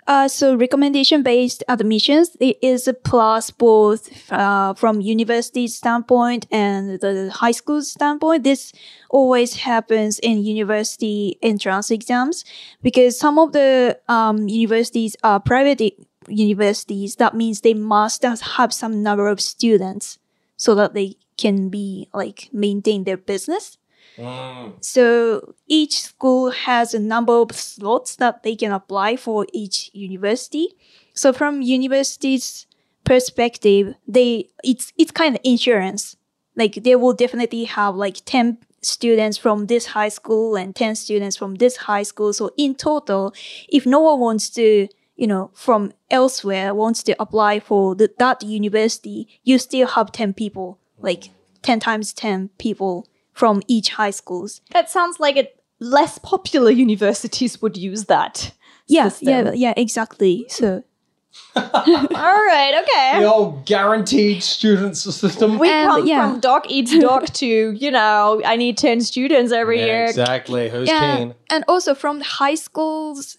Uh, 0.09 0.27
so 0.27 0.55
recommendation 0.57 1.23
based 1.23 1.63
admissions 1.69 2.35
it 2.41 2.57
is 2.63 2.89
a 2.89 2.95
plus 2.95 3.51
both 3.51 4.33
uh, 4.33 4.73
from 4.73 5.03
university 5.03 5.69
standpoint 5.69 6.47
and 6.51 6.99
the 7.01 7.31
high 7.31 7.51
school 7.53 7.83
standpoint. 7.83 8.43
This 8.43 8.73
always 9.11 9.55
happens 9.57 10.19
in 10.21 10.43
university 10.43 11.39
entrance 11.43 11.91
exams 11.91 12.47
because 12.83 13.19
some 13.19 13.39
of 13.39 13.53
the 13.53 14.01
um, 14.09 14.49
universities 14.49 15.15
are 15.23 15.41
private 15.41 15.83
universities. 16.27 17.17
That 17.17 17.35
means 17.35 17.61
they 17.61 17.75
must 17.75 18.23
have 18.23 18.73
some 18.73 19.03
number 19.03 19.29
of 19.29 19.43
students 19.43 20.19
so 20.57 20.75
that 20.75 20.95
they 20.95 21.17
can 21.37 21.69
be 21.69 22.09
like 22.15 22.49
maintain 22.51 23.05
their 23.05 23.19
business. 23.19 23.78
Mm. 24.19 24.85
So 24.85 25.55
each 25.67 26.03
school 26.03 26.51
has 26.51 26.93
a 26.93 26.99
number 26.99 27.33
of 27.33 27.53
slots 27.53 28.17
that 28.17 28.43
they 28.43 28.57
can 28.57 28.73
apply 28.73 29.17
for 29.17 29.47
each 29.53 29.91
university. 29.93 30.75
So 31.15 31.33
from 31.33 31.63
university's 31.63 32.67
perspective, 33.05 33.95
they 34.07 34.51
it's 34.65 34.93
it's 34.99 35.13
kind 35.13 35.35
of 35.37 35.41
insurance 35.45 36.17
like 36.59 36.75
they 36.83 36.97
will 36.97 37.15
definitely 37.15 37.65
have 37.65 37.95
like 37.95 38.17
10 38.25 38.59
students 38.83 39.39
from 39.39 39.67
this 39.67 39.87
high 39.87 40.09
school 40.09 40.57
and 40.57 40.75
10 40.75 40.97
students 40.97 41.37
from 41.37 41.55
this 41.55 41.77
high 41.77 42.03
school. 42.03 42.33
So 42.33 42.51
in 42.57 42.75
total, 42.75 43.33
if 43.69 43.87
no 43.87 44.01
one 44.01 44.19
wants 44.21 44.51
to, 44.51 44.89
you 45.17 45.27
know, 45.27 45.51
from 45.55 45.93
elsewhere 46.11 46.75
wants 46.75 47.03
to 47.05 47.17
apply 47.21 47.61
for 47.61 47.95
the, 47.95 48.11
that 48.19 48.43
university, 48.43 49.29
you 49.45 49.59
still 49.59 49.87
have 49.87 50.11
10 50.11 50.35
people, 50.35 50.79
like 50.99 51.31
10 51.63 51.81
times 51.81 52.13
10 52.13 52.51
people 52.59 53.07
from 53.39 53.63
each 53.69 53.89
high 53.99 54.11
schools. 54.23 54.61
That 54.73 54.91
sounds 54.91 55.17
like 55.21 55.37
it. 55.43 55.49
Less 55.81 56.19
popular 56.19 56.73
universities 56.73 57.63
would 57.63 57.77
use 57.77 58.05
that. 58.07 58.53
Yeah, 58.89 59.09
system. 59.11 59.29
yeah, 59.47 59.53
yeah, 59.65 59.75
exactly. 59.77 60.47
So 60.49 60.83
All 61.57 62.43
right. 62.55 62.73
Okay. 62.83 63.21
The 63.23 63.33
old 63.33 63.65
guaranteed 63.67 64.43
students 64.43 65.03
system. 65.03 65.59
We 65.59 65.69
And, 65.71 65.89
come 65.89 66.07
yeah. 66.07 66.31
from 66.31 66.41
doc 66.41 66.63
eats 66.69 66.99
doc 66.99 67.27
to 67.43 67.47
you 67.47 67.91
know 67.91 68.43
I 68.45 68.57
need 68.57 68.77
ten 68.77 69.01
students 69.01 69.53
every 69.53 69.79
Yeah, 69.79 69.87
year. 69.87 70.05
exactly. 70.07 70.69
Who's 70.71 70.89
yeah, 70.89 71.17
keen? 71.17 71.35
and 71.51 71.65
also 71.69 71.95
from 71.95 72.19
the 72.19 72.25
high 72.25 72.57
school's 72.57 73.37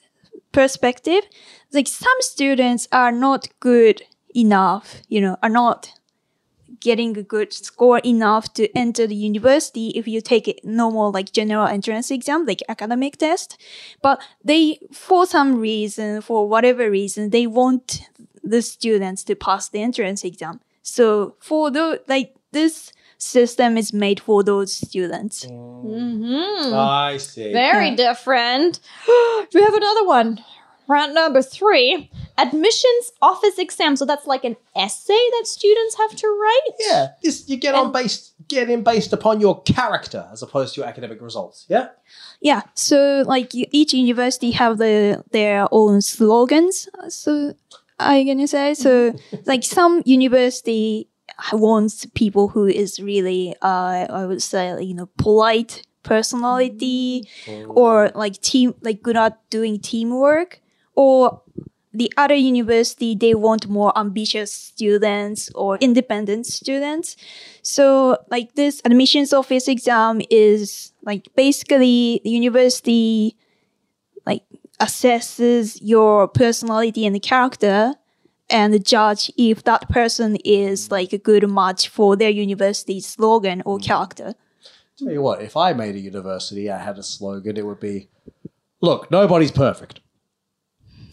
perspective, 0.52 1.24
like 1.74 1.88
some 1.88 2.18
students 2.22 2.88
are 2.92 3.12
not 3.12 3.48
good 3.60 4.02
enough, 4.36 5.02
you 5.10 5.20
know, 5.22 5.36
are 5.44 5.50
not 5.64 5.92
getting 6.80 7.18
a 7.18 7.24
good 7.24 7.52
score 7.54 8.00
enough 8.00 8.54
to 8.54 8.70
enter 8.78 9.06
the 9.08 9.16
university 9.16 9.90
if 9.90 10.08
you 10.08 10.22
take 10.22 10.48
a 10.48 10.56
normal 10.64 11.12
like 11.12 11.32
general 11.32 11.68
entrance 11.68 12.12
exam, 12.12 12.46
like 12.46 12.62
academic 12.70 13.18
test. 13.18 13.58
But 14.02 14.22
they, 14.44 14.80
for 14.92 15.26
some 15.26 15.60
reason, 15.60 16.22
for 16.22 16.48
whatever 16.48 16.90
reason, 16.90 17.30
they 17.32 17.48
want 17.48 18.02
the 18.44 18.62
students 18.62 19.24
to 19.26 19.36
pass 19.36 19.70
the 19.70 19.82
entrance 19.82 20.24
exam. 20.24 20.60
So 20.82 21.36
for 21.40 21.70
the 21.72 22.02
like 22.08 22.34
this 22.52 22.92
system 23.18 23.78
is 23.78 23.92
made 23.94 24.20
for 24.20 24.44
those 24.44 24.74
students. 24.74 25.46
Mm-hmm. 25.46 26.74
I 26.74 27.18
see. 27.18 27.52
Very 27.52 27.90
Yeah. 27.90 27.96
different. 27.96 28.80
we 29.54 29.62
have 29.62 29.74
another 29.74 30.06
one. 30.08 30.44
Round 30.90 31.14
number 31.14 31.44
three 31.44 32.10
admissions 32.40 33.12
office 33.22 33.60
exam. 33.60 33.96
So 33.96 34.06
that's 34.06 34.26
like 34.26 34.44
an 34.44 34.56
essay 34.76 35.14
that 35.14 35.44
students 35.46 35.96
have 35.96 36.16
to 36.16 36.28
write. 36.28 36.76
Yeah, 36.80 37.08
this 37.22 37.48
you 37.48 37.58
get 37.58 37.76
on 37.76 37.92
based 37.92 38.34
get 38.48 38.72
in 38.72 38.84
based 38.84 39.14
upon 39.14 39.40
your 39.40 39.62
character 39.62 40.28
as 40.32 40.42
opposed 40.42 40.74
to 40.74 40.82
your 40.82 40.90
academic 40.90 41.22
results. 41.22 41.68
Yeah. 41.70 41.90
Yeah, 42.42 42.64
so 42.74 43.24
like 43.28 43.54
each 43.54 43.94
university 43.94 44.50
have 44.52 44.80
the 44.80 45.24
their 45.32 45.68
own 45.72 46.02
slogans. 46.02 46.90
Uh, 46.98 47.10
so 47.10 47.54
I 48.00 48.24
gonna 48.24 48.48
say 48.48 48.74
so 48.74 49.12
mm-hmm. 49.12 49.36
like 49.46 49.64
some 49.64 50.02
university 50.06 51.08
wants 51.54 52.08
people 52.16 52.48
who 52.48 52.66
is 52.66 53.00
really 53.00 53.54
uh 53.62 54.08
I 54.10 54.26
would 54.26 54.42
say 54.42 54.82
you 54.82 54.96
know 54.96 55.10
polite 55.18 55.84
personality 56.02 57.28
mm-hmm. 57.46 57.72
or 57.76 58.12
like 58.16 58.42
team 58.42 58.74
like 58.82 59.04
good 59.04 59.18
at 59.18 59.38
doing 59.52 59.80
teamwork 59.80 60.62
or 60.96 61.42
the 61.92 62.12
other 62.18 62.36
university 62.36 63.16
they 63.16 63.34
want 63.34 63.68
more 63.68 63.98
ambitious 63.98 64.54
students 64.54 65.50
or 65.56 65.78
independent 65.78 66.46
students 66.46 67.16
so 67.64 68.18
like 68.30 68.54
this 68.54 68.80
admissions 68.86 69.34
office 69.34 69.68
exam 69.68 70.22
is 70.30 70.94
like 71.04 71.28
basically 71.36 72.22
the 72.24 72.30
university 72.30 73.36
like 74.26 74.44
assesses 74.80 75.80
your 75.82 76.28
personality 76.28 77.06
and 77.06 77.22
character 77.24 77.96
and 78.50 78.84
judge 78.86 79.32
if 79.38 79.64
that 79.64 79.88
person 79.90 80.38
is 80.44 80.92
like 80.92 81.14
a 81.14 81.18
good 81.18 81.50
match 81.50 81.88
for 81.90 82.16
their 82.16 82.30
university 82.30 83.00
slogan 83.00 83.62
or 83.66 83.78
hmm. 83.78 83.84
character. 83.84 84.34
Tell 84.98 85.12
you 85.12 85.22
what, 85.22 85.42
if 85.42 85.56
I 85.56 85.72
made 85.74 85.96
a 85.96 86.00
university, 86.00 86.70
I 86.70 86.78
had 86.78 86.98
a 86.98 87.04
slogan, 87.04 87.56
it 87.56 87.66
would 87.66 87.80
be, 87.80 88.10
"Look, 88.82 89.10
nobody's 89.10 89.52
perfect." 89.52 90.02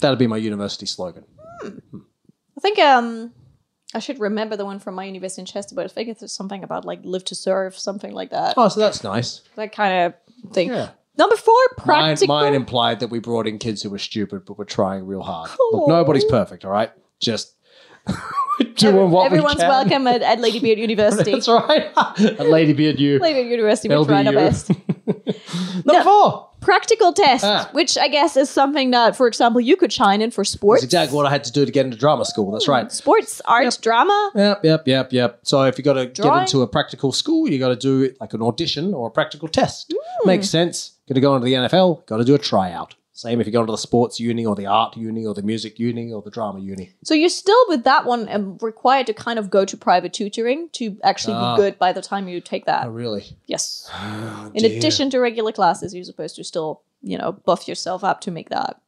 That'd 0.00 0.18
be 0.18 0.26
my 0.26 0.36
university 0.36 0.86
slogan. 0.86 1.24
I 1.64 2.60
think 2.60 2.78
um 2.78 3.32
I 3.94 3.98
should 4.00 4.18
remember 4.18 4.56
the 4.56 4.64
one 4.64 4.78
from 4.78 4.94
my 4.94 5.04
university 5.04 5.42
in 5.42 5.46
Chester, 5.46 5.74
but 5.74 5.84
I 5.84 5.88
think 5.88 6.08
it's 6.08 6.32
something 6.32 6.62
about 6.64 6.84
like 6.84 7.00
live 7.04 7.24
to 7.26 7.34
serve, 7.34 7.78
something 7.78 8.12
like 8.12 8.30
that. 8.30 8.54
Oh, 8.56 8.68
so 8.68 8.80
that's 8.80 9.02
nice. 9.04 9.42
That 9.56 9.72
kind 9.72 10.12
of 10.46 10.52
thing. 10.52 10.68
Yeah. 10.68 10.90
Number 11.18 11.36
four, 11.36 11.54
Mine, 11.78 11.86
practical. 11.86 12.34
mine 12.34 12.52
implied 12.54 13.00
that 13.00 13.08
we 13.08 13.20
brought 13.20 13.46
in 13.46 13.58
kids 13.58 13.82
who 13.82 13.88
were 13.88 13.98
stupid 13.98 14.44
but 14.44 14.58
were 14.58 14.66
trying 14.66 15.06
real 15.06 15.22
hard. 15.22 15.50
Look, 15.72 15.88
nobody's 15.88 16.26
perfect, 16.26 16.64
all 16.66 16.70
right? 16.70 16.90
Just 17.20 17.54
doing 18.76 19.10
what 19.10 19.22
we 19.30 19.38
Everyone's 19.38 19.56
can. 19.60 19.68
welcome 19.68 20.06
at, 20.08 20.20
at 20.20 20.38
Ladybeard 20.40 20.76
University. 20.88 21.32
That's 21.32 21.48
right. 21.48 21.86
At 21.96 22.38
Ladybeard 22.38 22.98
U. 22.98 23.18
Lady 23.18 23.40
Beard 23.40 23.50
University, 23.50 23.88
we 23.88 24.04
try 24.04 24.26
our 24.26 24.32
best. 24.32 24.70
Number 25.84 26.02
four. 26.02 26.45
Practical 26.60 27.12
test, 27.12 27.44
Ah. 27.44 27.68
which 27.72 27.96
I 27.96 28.08
guess 28.08 28.36
is 28.36 28.50
something 28.50 28.90
that, 28.90 29.16
for 29.16 29.26
example, 29.26 29.60
you 29.60 29.76
could 29.76 29.92
shine 29.92 30.20
in 30.20 30.30
for 30.30 30.44
sports. 30.44 30.82
That's 30.82 30.92
exactly 30.92 31.16
what 31.16 31.26
I 31.26 31.30
had 31.30 31.44
to 31.44 31.52
do 31.52 31.64
to 31.64 31.70
get 31.72 31.84
into 31.84 31.96
drama 31.96 32.24
school. 32.24 32.50
That's 32.50 32.66
right. 32.68 32.90
Sports, 32.90 33.40
art, 33.44 33.78
drama. 33.82 34.30
Yep, 34.34 34.64
yep, 34.64 34.88
yep, 34.88 35.12
yep. 35.12 35.38
So 35.42 35.62
if 35.64 35.78
you 35.78 35.84
got 35.84 35.94
to 35.94 36.06
get 36.06 36.14
Drawing. 36.16 36.42
into 36.42 36.62
a 36.62 36.66
practical 36.66 37.12
school, 37.12 37.48
you 37.48 37.58
got 37.58 37.68
to 37.68 37.76
do 37.76 38.12
like 38.20 38.32
an 38.34 38.42
audition 38.42 38.94
or 38.94 39.08
a 39.08 39.10
practical 39.10 39.48
test. 39.48 39.92
Makes 40.24 40.48
sense. 40.50 40.92
Going 41.08 41.14
to 41.14 41.20
go 41.20 41.36
into 41.36 41.44
the 41.44 41.54
NFL, 41.54 42.04
got 42.06 42.16
to 42.16 42.24
do 42.24 42.34
a 42.34 42.38
tryout. 42.38 42.94
Same 43.16 43.40
if 43.40 43.46
you 43.46 43.52
go 43.52 43.60
into 43.62 43.72
the 43.72 43.78
sports 43.78 44.20
uni 44.20 44.44
or 44.44 44.54
the 44.54 44.66
art 44.66 44.94
uni 44.94 45.24
or 45.24 45.32
the 45.32 45.40
music 45.42 45.78
uni 45.78 46.12
or 46.12 46.20
the 46.20 46.30
drama 46.30 46.60
uni. 46.60 46.92
So 47.02 47.14
you're 47.14 47.30
still 47.30 47.64
with 47.68 47.82
that 47.84 48.04
one 48.04 48.28
um, 48.28 48.58
required 48.60 49.06
to 49.06 49.14
kind 49.14 49.38
of 49.38 49.48
go 49.48 49.64
to 49.64 49.74
private 49.74 50.12
tutoring 50.12 50.68
to 50.72 50.98
actually 51.02 51.32
Ah. 51.34 51.56
be 51.56 51.62
good 51.62 51.78
by 51.78 51.94
the 51.94 52.02
time 52.02 52.28
you 52.28 52.42
take 52.42 52.66
that. 52.66 52.84
Oh, 52.86 52.90
really? 52.90 53.24
Yes. 53.46 53.90
Oh, 53.94 54.50
In 54.54 54.62
dear. 54.62 54.76
addition 54.76 55.08
to 55.10 55.18
regular 55.18 55.50
classes, 55.50 55.94
you're 55.94 56.04
supposed 56.04 56.36
to 56.36 56.44
still, 56.44 56.82
you 57.02 57.16
know, 57.16 57.32
buff 57.32 57.66
yourself 57.66 58.04
up 58.04 58.20
to 58.20 58.30
make 58.30 58.50
that 58.50 58.80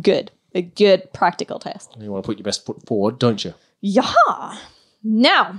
good. 0.00 0.30
A 0.54 0.62
good 0.62 1.12
practical 1.12 1.58
test. 1.58 1.96
you 1.98 2.12
want 2.12 2.22
to 2.24 2.26
put 2.28 2.38
your 2.38 2.44
best 2.44 2.64
foot 2.64 2.86
forward, 2.86 3.18
don't 3.18 3.44
you? 3.44 3.54
Yeah. 3.80 4.12
Now, 5.02 5.58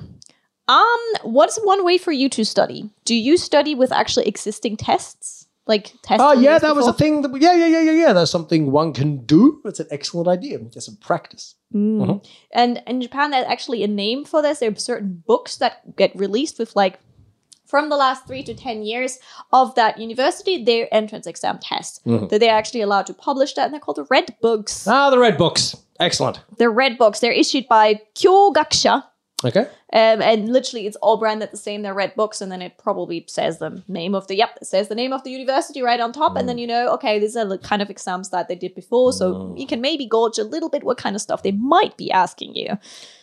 um, 0.70 1.00
what's 1.24 1.58
one 1.64 1.84
way 1.84 1.98
for 1.98 2.14
you 2.14 2.30
to 2.30 2.46
study? 2.46 2.90
Do 3.04 3.14
you 3.14 3.36
study 3.38 3.76
with 3.76 3.92
actually 3.92 4.26
existing 4.28 4.78
tests? 4.78 5.45
Like 5.68 5.94
tests? 6.04 6.24
Oh 6.24 6.34
yeah, 6.34 6.60
that 6.60 6.76
was 6.76 6.88
a 6.88 6.94
thing. 6.94 7.24
That, 7.24 7.36
yeah, 7.42 7.54
yeah, 7.54 7.66
yeah, 7.66 7.82
yeah, 7.82 7.92
yeah. 7.92 8.14
That's 8.14 8.30
something 8.30 8.72
one 8.72 8.94
can 8.94 9.26
do. 9.26 9.62
It's 9.66 9.80
an 9.80 9.88
excellent 9.90 10.28
idea. 10.28 10.60
Get 10.60 10.84
some 10.84 10.98
practice. 10.98 11.56
Mm. 11.74 12.24
And 12.54 12.84
in 12.86 13.02
Japan, 13.02 13.32
there's 13.32 13.48
actually 13.48 13.84
a 13.84 13.88
name 13.88 14.26
for 14.26 14.44
this. 14.44 14.60
There 14.60 14.72
are 14.72 14.76
certain 14.76 15.24
books 15.26 15.58
that 15.58 15.96
get 15.96 16.16
released 16.16 16.60
with 16.60 16.76
like 16.76 17.00
from 17.66 17.90
the 17.90 17.98
last 17.98 18.28
three 18.28 18.44
to 18.44 18.54
ten 18.54 18.84
years 18.84 19.18
of 19.52 19.74
that 19.74 19.98
university, 19.98 20.64
their 20.64 20.88
entrance 20.94 21.26
exam 21.26 21.58
tests. 21.60 22.00
That 22.06 22.40
they're 22.40 22.54
actually 22.54 22.82
allowed 22.82 23.08
to 23.08 23.14
publish 23.16 23.54
that, 23.56 23.66
and 23.66 23.74
they're 23.74 23.80
called 23.80 23.98
the 23.98 24.08
red 24.10 24.36
books. 24.42 24.88
Ah, 24.88 25.10
the 25.10 25.18
red 25.18 25.36
books. 25.36 25.76
Excellent. 26.00 26.42
They're 26.58 26.70
red 26.70 26.98
books. 27.00 27.22
They're 27.22 27.32
issued 27.32 27.68
by 27.68 28.02
Kyogakusha. 28.14 29.04
Okay. 29.46 29.68
Um, 29.94 30.22
and 30.22 30.52
literally, 30.52 30.88
it's 30.88 30.98
all 30.98 31.18
branded 31.18 31.52
the 31.52 31.58
same. 31.58 31.84
They're 31.84 31.94
red 31.94 32.16
books, 32.16 32.42
and 32.42 32.52
then 32.52 32.62
it 32.62 32.78
probably 32.78 33.24
says 33.28 33.60
the 33.60 33.84
name 33.88 34.16
of 34.16 34.28
the 34.28 34.36
yep, 34.36 34.58
it 34.60 34.66
says 34.66 34.88
the 34.88 34.96
name 34.96 35.14
of 35.14 35.24
the 35.24 35.30
university 35.30 35.82
right 35.82 36.00
on 36.00 36.12
top, 36.12 36.36
and 36.36 36.50
then 36.50 36.58
you 36.58 36.68
know, 36.68 36.92
okay, 36.94 37.20
these 37.20 37.36
are 37.36 37.46
the 37.46 37.60
kind 37.60 37.82
of 37.82 37.90
exams 37.90 38.30
that 38.32 38.48
they 38.48 38.56
did 38.56 38.74
before, 38.74 39.14
so 39.14 39.54
you 39.56 39.68
can 39.68 39.82
maybe 39.82 40.08
gauge 40.08 40.40
a 40.40 40.44
little 40.44 40.70
bit 40.70 40.84
what 40.84 40.98
kind 40.98 41.16
of 41.16 41.22
stuff 41.22 41.44
they 41.44 41.52
might 41.52 41.96
be 41.96 42.12
asking 42.12 42.56
you. 42.56 42.78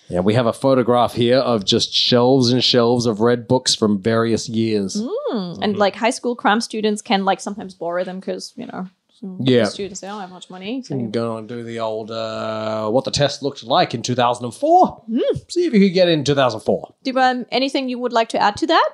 Yeah, 0.09 0.21
we 0.21 0.35
have 0.35 0.47
a 0.47 0.53
photograph 0.53 1.15
here 1.15 1.39
of 1.39 1.65
just 1.65 1.93
shelves 1.93 2.53
and 2.53 2.63
shelves 2.63 3.07
of 3.07 3.21
red 3.21 3.49
books 3.49 3.75
from 3.75 4.01
various 4.01 4.49
years. 4.49 4.97
Mm-hmm. 4.97 5.63
And 5.63 5.77
like 5.77 5.97
high 5.97 6.11
school 6.11 6.37
cram 6.37 6.61
students 6.61 7.01
can 7.03 7.25
like 7.25 7.41
sometimes 7.41 7.75
borrow 7.75 8.05
them 8.05 8.21
because 8.21 8.53
you 8.57 8.67
know, 8.67 8.89
some 9.23 9.39
Yeah. 9.41 9.65
students 9.65 10.01
they 10.01 10.09
don't 10.09 10.21
have 10.21 10.31
much 10.31 10.51
money. 10.51 10.83
So. 10.83 10.95
You 10.95 11.01
can 11.01 11.11
go 11.11 11.37
and 11.37 11.49
do 11.49 11.63
the 11.63 11.79
old 11.81 12.11
uh, 12.11 12.91
what 12.91 13.05
the 13.05 13.11
test 13.11 13.43
looked 13.43 13.63
like 13.63 13.95
in 13.95 14.03
2004. 14.03 15.05
See 15.49 15.67
if 15.67 15.73
you 15.73 15.81
could 15.81 15.95
get 15.95 16.09
in 16.09 16.25
2004. 16.25 16.95
Do 17.05 17.19
um, 17.19 17.47
anything 17.51 17.89
you 17.89 17.99
would 17.99 18.13
like 18.13 18.29
to 18.31 18.39
add 18.39 18.57
to 18.57 18.67
that? 18.67 18.91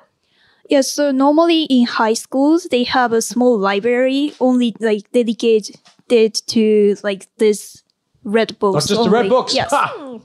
Yeah, 0.69 0.81
so 0.81 1.11
normally 1.11 1.63
in 1.63 1.87
high 1.87 2.13
schools 2.13 2.67
they 2.69 2.83
have 2.83 3.11
a 3.11 3.21
small 3.21 3.57
library 3.57 4.33
only 4.39 4.75
like 4.79 5.11
dedicated 5.11 5.75
to 6.47 6.95
like 7.03 7.27
this 7.37 7.83
red 8.23 8.57
books. 8.59 8.75
That's 8.75 8.87
just 8.87 9.03
the 9.03 9.09
red 9.09 9.29
books. 9.29 9.55
Yes. 9.55 9.71
Ha! 9.71 10.19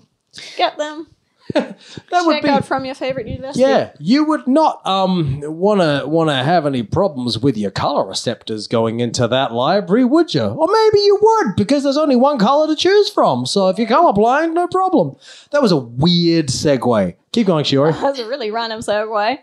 Get 0.56 0.76
them. 0.76 1.06
That 1.54 2.26
would 2.26 2.42
be 2.42 2.48
out 2.48 2.64
from 2.64 2.84
your 2.84 2.94
favorite 2.94 3.26
university. 3.26 3.62
Yeah, 3.62 3.92
you 3.98 4.24
would 4.24 4.46
not 4.46 4.84
um 4.86 5.42
wanna 5.44 6.04
wanna 6.06 6.42
have 6.42 6.64
any 6.66 6.82
problems 6.82 7.38
with 7.38 7.56
your 7.56 7.70
color 7.70 8.06
receptors 8.06 8.66
going 8.66 9.00
into 9.00 9.28
that 9.28 9.52
library, 9.52 10.04
would 10.04 10.32
you? 10.32 10.42
Or 10.42 10.66
maybe 10.66 10.98
you 11.00 11.18
would 11.20 11.56
because 11.56 11.82
there's 11.82 11.96
only 11.96 12.16
one 12.16 12.38
color 12.38 12.66
to 12.68 12.76
choose 12.76 13.10
from. 13.10 13.46
So 13.46 13.68
if 13.68 13.78
you're 13.78 13.88
colorblind, 13.88 14.54
no 14.54 14.66
problem. 14.68 15.16
That 15.50 15.60
was 15.60 15.72
a 15.72 15.76
weird 15.76 16.48
segue. 16.48 17.14
Keep 17.32 17.46
going, 17.46 17.64
Shiori. 17.64 17.92
That's 18.00 18.18
a 18.18 18.28
really 18.28 18.50
random 18.50 18.80
segue. 18.80 19.38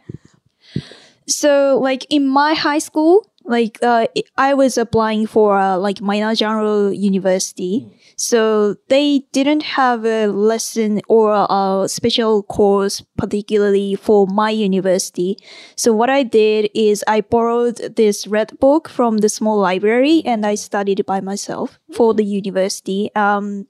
So 1.27 1.79
like 1.81 2.05
in 2.10 2.27
my 2.27 2.53
high 2.53 2.79
school, 2.79 3.29
like 3.43 3.77
uh, 3.81 4.08
I 4.38 4.53
was 4.53 4.77
applying 4.77 5.27
for 5.27 5.58
uh, 5.58 5.77
like 5.77 6.01
minor 6.01 6.36
general 6.36 6.91
university. 6.93 7.88
So 8.22 8.75
they 8.88 9.25
didn't 9.32 9.63
have 9.63 10.06
a 10.06 10.28
lesson 10.28 11.01
or 11.08 11.34
a 11.34 11.90
special 11.90 12.44
course 12.44 13.01
particularly 13.18 13.96
for 13.96 14.28
my 14.28 14.51
university. 14.51 15.40
So 15.75 15.92
what 15.92 16.12
I 16.12 16.22
did 16.22 16.70
is 16.75 17.04
I 17.08 17.22
borrowed 17.22 17.78
this 17.96 18.28
red 18.28 18.60
book 18.60 18.90
from 18.90 19.18
the 19.18 19.28
small 19.28 19.58
library 19.58 20.22
and 20.24 20.46
I 20.46 20.54
studied 20.54 21.04
by 21.08 21.20
myself 21.20 21.80
for 21.94 22.13
the 22.13 22.24
university. 22.24 23.10
Um, 23.16 23.66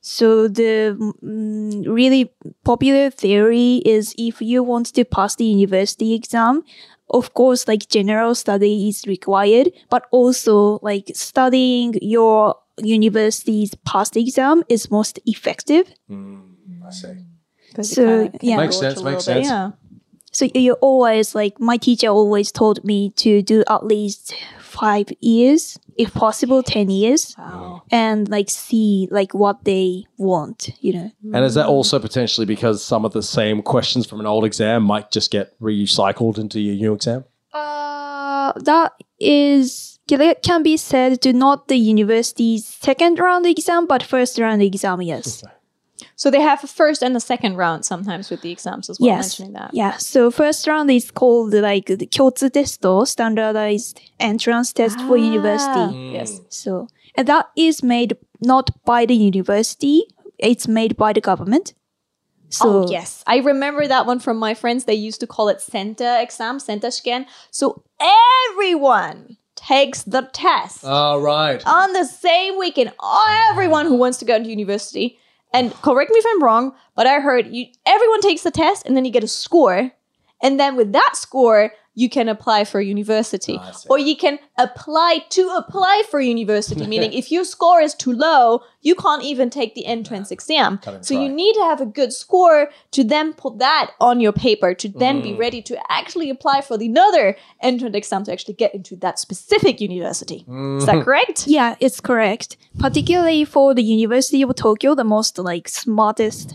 so 0.00 0.46
the 0.46 0.96
mm, 1.20 1.84
really 1.84 2.32
popular 2.64 3.10
theory 3.10 3.82
is 3.84 4.14
if 4.16 4.40
you 4.40 4.62
want 4.62 4.94
to 4.94 5.04
pass 5.04 5.34
the 5.34 5.44
university 5.44 6.14
exam, 6.14 6.62
of 7.10 7.34
course, 7.34 7.66
like 7.66 7.88
general 7.88 8.36
study 8.36 8.88
is 8.88 9.08
required, 9.08 9.72
but 9.90 10.06
also 10.12 10.78
like 10.82 11.10
studying 11.14 11.94
your 12.00 12.61
university's 12.82 13.74
past 13.84 14.16
exam 14.16 14.62
is 14.68 14.90
most 14.90 15.18
effective. 15.26 15.86
I 16.10 16.90
see. 16.90 17.08
'Cause 17.74 17.90
you 17.90 17.94
So, 17.96 18.22
kinda 18.24 18.38
yeah. 18.42 18.56
Makes 18.56 18.78
sense, 18.78 19.02
makes 19.02 19.04
little 19.04 19.12
bit, 19.18 19.22
sense. 19.22 19.46
Yeah. 19.46 19.70
So 20.32 20.46
you 20.54 20.72
always 20.80 21.34
like 21.34 21.60
my 21.60 21.76
teacher 21.76 22.08
always 22.08 22.50
told 22.52 22.82
me 22.84 23.10
to 23.16 23.42
do 23.42 23.64
at 23.68 23.84
least 23.86 24.34
five 24.60 25.08
years, 25.20 25.78
if 25.98 26.12
possible, 26.14 26.62
ten 26.62 26.88
years, 26.88 27.34
Wow. 27.38 27.82
and 27.90 28.28
like 28.30 28.48
see 28.48 29.08
like 29.10 29.34
what 29.34 29.64
they 29.64 30.04
want. 30.18 30.70
You 30.80 30.92
know. 30.94 31.10
And 31.34 31.44
is 31.44 31.54
that 31.54 31.66
also 31.66 31.98
potentially 31.98 32.46
because 32.46 32.82
some 32.82 33.04
of 33.04 33.12
the 33.12 33.22
same 33.22 33.60
questions 33.62 34.06
from 34.06 34.20
an 34.20 34.26
old 34.26 34.44
exam 34.46 34.82
might 34.84 35.10
just 35.10 35.30
get 35.30 35.58
recycled 35.60 36.38
into 36.38 36.60
your 36.60 36.76
new 36.76 36.94
exam? 36.94 37.24
Uh, 37.52 38.52
that 38.64 38.92
is 39.22 39.98
can 40.08 40.62
be 40.62 40.76
said 40.76 41.20
to 41.22 41.32
not 41.32 41.68
the 41.68 41.76
university's 41.76 42.66
second 42.66 43.18
round 43.18 43.46
exam, 43.46 43.86
but 43.86 44.02
first 44.02 44.38
round 44.38 44.62
exam, 44.62 45.00
yes. 45.00 45.44
So 46.16 46.30
they 46.30 46.40
have 46.40 46.62
a 46.64 46.66
first 46.66 47.02
and 47.02 47.16
a 47.16 47.20
second 47.20 47.56
round 47.56 47.84
sometimes 47.84 48.30
with 48.30 48.42
the 48.42 48.50
exams 48.50 48.90
as 48.90 48.98
well, 48.98 49.08
yes. 49.08 49.38
mentioning 49.38 49.52
that. 49.54 49.70
Yeah. 49.72 49.96
So 49.96 50.30
first 50.30 50.66
round 50.66 50.90
is 50.90 51.10
called 51.10 51.54
like 51.54 51.86
the 51.86 52.06
Kyotsu 52.06 52.50
Testo, 52.50 53.06
standardized 53.06 54.00
entrance 54.18 54.72
test 54.72 54.96
ah. 55.00 55.08
for 55.08 55.16
university. 55.16 55.94
Mm. 55.94 56.12
Yes. 56.12 56.40
So 56.48 56.88
and 57.14 57.28
that 57.28 57.46
is 57.56 57.82
made 57.82 58.16
not 58.40 58.70
by 58.84 59.06
the 59.06 59.14
university, 59.14 60.04
it's 60.38 60.66
made 60.66 60.96
by 60.96 61.12
the 61.12 61.20
government. 61.20 61.74
So 62.52 62.84
oh 62.84 62.90
yes, 62.90 63.24
I 63.26 63.38
remember 63.38 63.86
that 63.88 64.06
one 64.06 64.18
from 64.20 64.36
my 64.38 64.54
friends. 64.54 64.84
They 64.84 64.94
used 64.94 65.20
to 65.20 65.26
call 65.26 65.48
it 65.48 65.60
center 65.60 66.18
exam, 66.20 66.60
center 66.60 66.90
shiken. 66.90 67.26
So 67.50 67.82
everyone 68.52 69.36
takes 69.56 70.02
the 70.02 70.28
test 70.32 70.80
Oh, 70.82 71.20
right. 71.20 71.62
on 71.66 71.92
the 71.92 72.04
same 72.04 72.58
weekend. 72.58 72.92
Everyone 73.50 73.86
who 73.86 73.94
wants 73.94 74.18
to 74.18 74.24
go 74.24 74.36
into 74.36 74.50
university. 74.50 75.18
And 75.54 75.72
correct 75.82 76.10
me 76.10 76.18
if 76.18 76.24
I'm 76.28 76.42
wrong, 76.42 76.72
but 76.94 77.06
I 77.06 77.20
heard 77.20 77.46
you 77.48 77.66
everyone 77.86 78.20
takes 78.22 78.42
the 78.42 78.50
test 78.50 78.86
and 78.86 78.96
then 78.96 79.04
you 79.04 79.10
get 79.10 79.24
a 79.24 79.28
score. 79.28 79.90
And 80.42 80.58
then 80.58 80.76
with 80.76 80.92
that 80.92 81.12
score, 81.14 81.72
you 81.94 82.08
can 82.08 82.28
apply 82.28 82.64
for 82.64 82.80
university. 82.80 83.58
I 83.58 83.70
see. 83.72 83.86
or 83.90 83.98
you 83.98 84.16
can 84.16 84.38
apply 84.58 85.24
to 85.30 85.42
apply 85.56 86.02
for 86.10 86.20
university, 86.20 86.86
meaning 86.86 87.12
if 87.20 87.30
your 87.30 87.44
score 87.44 87.80
is 87.82 87.94
too 87.94 88.12
low, 88.12 88.62
you 88.80 88.94
can't 88.94 89.22
even 89.22 89.50
take 89.50 89.74
the 89.74 89.84
entrance 89.86 90.30
exam. 90.30 90.78
Can't 90.78 90.94
even 90.94 91.02
So 91.04 91.14
you 91.20 91.28
need 91.28 91.52
to 91.54 91.60
have 91.64 91.80
a 91.82 91.86
good 91.86 92.12
score 92.12 92.70
to 92.92 93.04
then 93.04 93.34
put 93.34 93.58
that 93.58 93.90
on 94.00 94.20
your 94.20 94.32
paper 94.32 94.72
to 94.74 94.88
then 94.88 95.20
Mm. 95.20 95.22
be 95.22 95.34
ready 95.34 95.60
to 95.62 95.76
actually 95.92 96.30
apply 96.30 96.62
for 96.62 96.78
the 96.78 96.86
another 96.86 97.36
entrance 97.60 97.94
exam 97.96 98.24
to 98.24 98.32
actually 98.32 98.54
get 98.54 98.74
into 98.74 98.96
that 98.96 99.18
specific 99.18 99.80
university. 99.80 100.36
Is 100.36 100.42
Mm-hmm. 100.48 100.86
that 100.86 101.04
correct? 101.08 101.46
yeah, 101.46 101.76
it's 101.80 102.00
correct. 102.00 102.56
Particularly 102.78 103.44
for 103.44 103.74
the 103.74 103.82
University 103.82 104.40
of 104.42 104.54
Tokyo, 104.54 104.94
the 104.94 105.04
most 105.04 105.38
like 105.38 105.68
smartest 105.68 106.54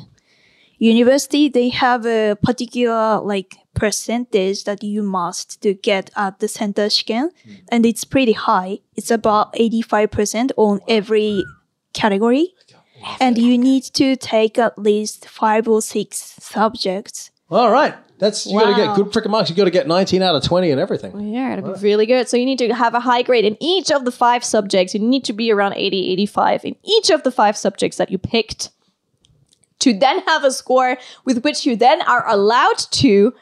university, 0.80 1.50
they 1.50 1.70
have 1.70 2.06
a 2.06 2.36
particular 2.44 3.20
like 3.20 3.58
percentage 3.78 4.64
that 4.66 4.84
you 4.84 5.04
must 5.04 5.62
to 5.62 5.74
get 5.74 6.10
at 6.16 6.40
the 6.40 6.48
center 6.48 6.90
shiken, 6.90 7.32
mm. 7.48 7.60
and 7.70 7.86
it's 7.86 8.04
pretty 8.04 8.34
high. 8.34 8.80
It's 8.96 9.12
about 9.12 9.50
eighty 9.54 9.82
five 9.82 10.12
percent 10.12 10.52
on 10.58 10.82
every 10.88 11.44
category, 11.94 12.54
and 13.20 13.38
you 13.38 13.58
need 13.58 13.84
to 13.84 14.16
take 14.16 14.58
at 14.58 14.78
least 14.78 15.28
five 15.30 15.68
or 15.68 15.82
six 15.82 16.36
subjects. 16.40 17.32
All 17.50 17.72
right. 17.72 17.96
That's 18.20 18.48
you 18.48 18.60
got 18.60 18.76
to 18.76 18.76
get 18.76 18.96
good 18.96 19.08
freaking 19.14 19.30
marks. 19.30 19.50
You 19.50 19.56
got 19.56 19.66
to 19.66 19.72
get 19.72 19.88
19 19.88 20.24
out 20.24 20.34
of 20.34 20.44
20 20.44 20.72
and 20.72 20.82
everything. 20.82 21.34
Yeah, 21.34 21.54
it'll 21.54 21.76
be 21.76 21.80
really 21.82 22.08
good. 22.08 22.28
So 22.28 22.36
you 22.36 22.46
need 22.46 22.58
to 22.58 22.74
have 22.74 22.96
a 22.96 23.00
high 23.00 23.22
grade 23.22 23.46
in 23.46 23.56
each 23.60 23.92
of 23.92 24.06
the 24.06 24.12
five 24.12 24.44
subjects. 24.44 24.96
You 24.96 25.00
need 25.00 25.24
to 25.26 25.34
be 25.34 25.52
around 25.52 25.74
80, 25.74 26.12
85 26.14 26.66
in 26.66 26.76
each 26.84 27.12
of 27.12 27.22
the 27.22 27.32
five 27.32 27.56
subjects 27.56 27.98
that 27.98 28.10
you 28.10 28.18
picked 28.18 28.72
to 29.80 29.94
then 29.94 30.20
have 30.22 30.44
a 30.44 30.52
score 30.52 30.98
with 31.26 31.44
which 31.44 31.66
you 31.66 31.76
then 31.76 32.02
are 32.04 32.28
allowed 32.28 32.78
to 32.78 33.34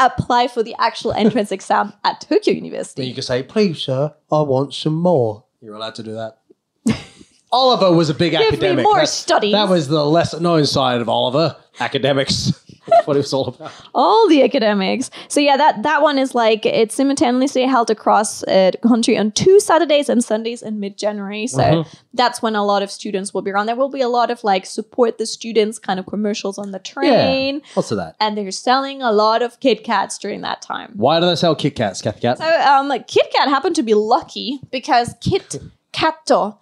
apply 0.00 0.48
for 0.48 0.62
the 0.62 0.74
actual 0.78 1.12
entrance 1.12 1.52
exam 1.52 1.92
at 2.04 2.20
Tokyo 2.20 2.54
Then 2.54 2.64
University. 2.64 3.06
you 3.06 3.14
can 3.14 3.22
say, 3.22 3.42
"Please, 3.42 3.78
sir, 3.78 4.12
I 4.32 4.40
want 4.42 4.74
some 4.74 4.94
more." 4.94 5.44
You're 5.60 5.74
allowed 5.74 5.94
to 5.96 6.02
do 6.02 6.12
that. 6.14 6.38
Oliver 7.52 7.92
was 7.94 8.08
a 8.10 8.14
big 8.14 8.32
Give 8.32 8.40
me 8.40 8.46
academic. 8.48 8.82
more 8.84 8.98
That- 9.00 9.08
studies. 9.08 9.52
That 9.52 9.68
was 9.68 9.88
the 9.88 10.04
lesser 10.04 10.40
known 10.40 10.66
side 10.66 11.00
of 11.00 11.08
Oliver. 11.08 11.56
Academics. 11.80 12.52
What 13.04 13.16
it 13.16 13.20
was 13.20 13.32
all 13.32 13.48
about. 13.48 13.72
all 13.94 14.28
the 14.28 14.42
academics. 14.42 15.10
So 15.28 15.40
yeah, 15.40 15.56
that 15.56 15.82
that 15.82 16.02
one 16.02 16.18
is 16.18 16.34
like 16.34 16.64
it's 16.66 16.94
simultaneously 16.94 17.64
held 17.66 17.90
across 17.90 18.42
uh, 18.44 18.70
the 18.72 18.78
country 18.88 19.16
on 19.18 19.32
two 19.32 19.60
Saturdays 19.60 20.08
and 20.08 20.22
Sundays 20.24 20.62
in 20.62 20.80
mid 20.80 20.96
January. 20.98 21.46
So 21.46 21.60
Mm-hmm. 21.60 21.96
that's 22.14 22.42
when 22.42 22.56
a 22.56 22.64
lot 22.64 22.82
of 22.82 22.90
students 22.90 23.32
will 23.34 23.42
be 23.42 23.50
around. 23.50 23.66
There 23.66 23.76
will 23.76 23.90
be 23.90 24.00
a 24.00 24.08
lot 24.08 24.30
of 24.30 24.42
like 24.42 24.66
support 24.66 25.18
the 25.18 25.26
students 25.26 25.78
kind 25.78 26.00
of 26.00 26.06
commercials 26.06 26.58
on 26.58 26.72
the 26.72 26.78
train. 26.78 27.62
Lots 27.76 27.90
of 27.90 27.98
that. 27.98 28.16
And 28.18 28.36
they're 28.36 28.50
selling 28.50 29.02
a 29.02 29.12
lot 29.12 29.42
of 29.42 29.60
Kit 29.60 29.84
Kats 29.84 30.18
during 30.18 30.40
that 30.40 30.62
time. 30.62 30.92
Why 30.96 31.20
do 31.20 31.26
they 31.26 31.36
sell 31.36 31.54
Kit 31.54 31.76
Kats, 31.76 32.02
Cathy 32.02 32.20
Cat? 32.20 32.38
So 32.38 32.44
um, 32.44 32.90
Kit 33.06 33.26
Kat 33.34 33.48
happened 33.48 33.76
to 33.76 33.82
be 33.82 33.94
lucky 33.94 34.60
because 34.70 35.14
Kit 35.20 35.56
Katto, 35.92 36.58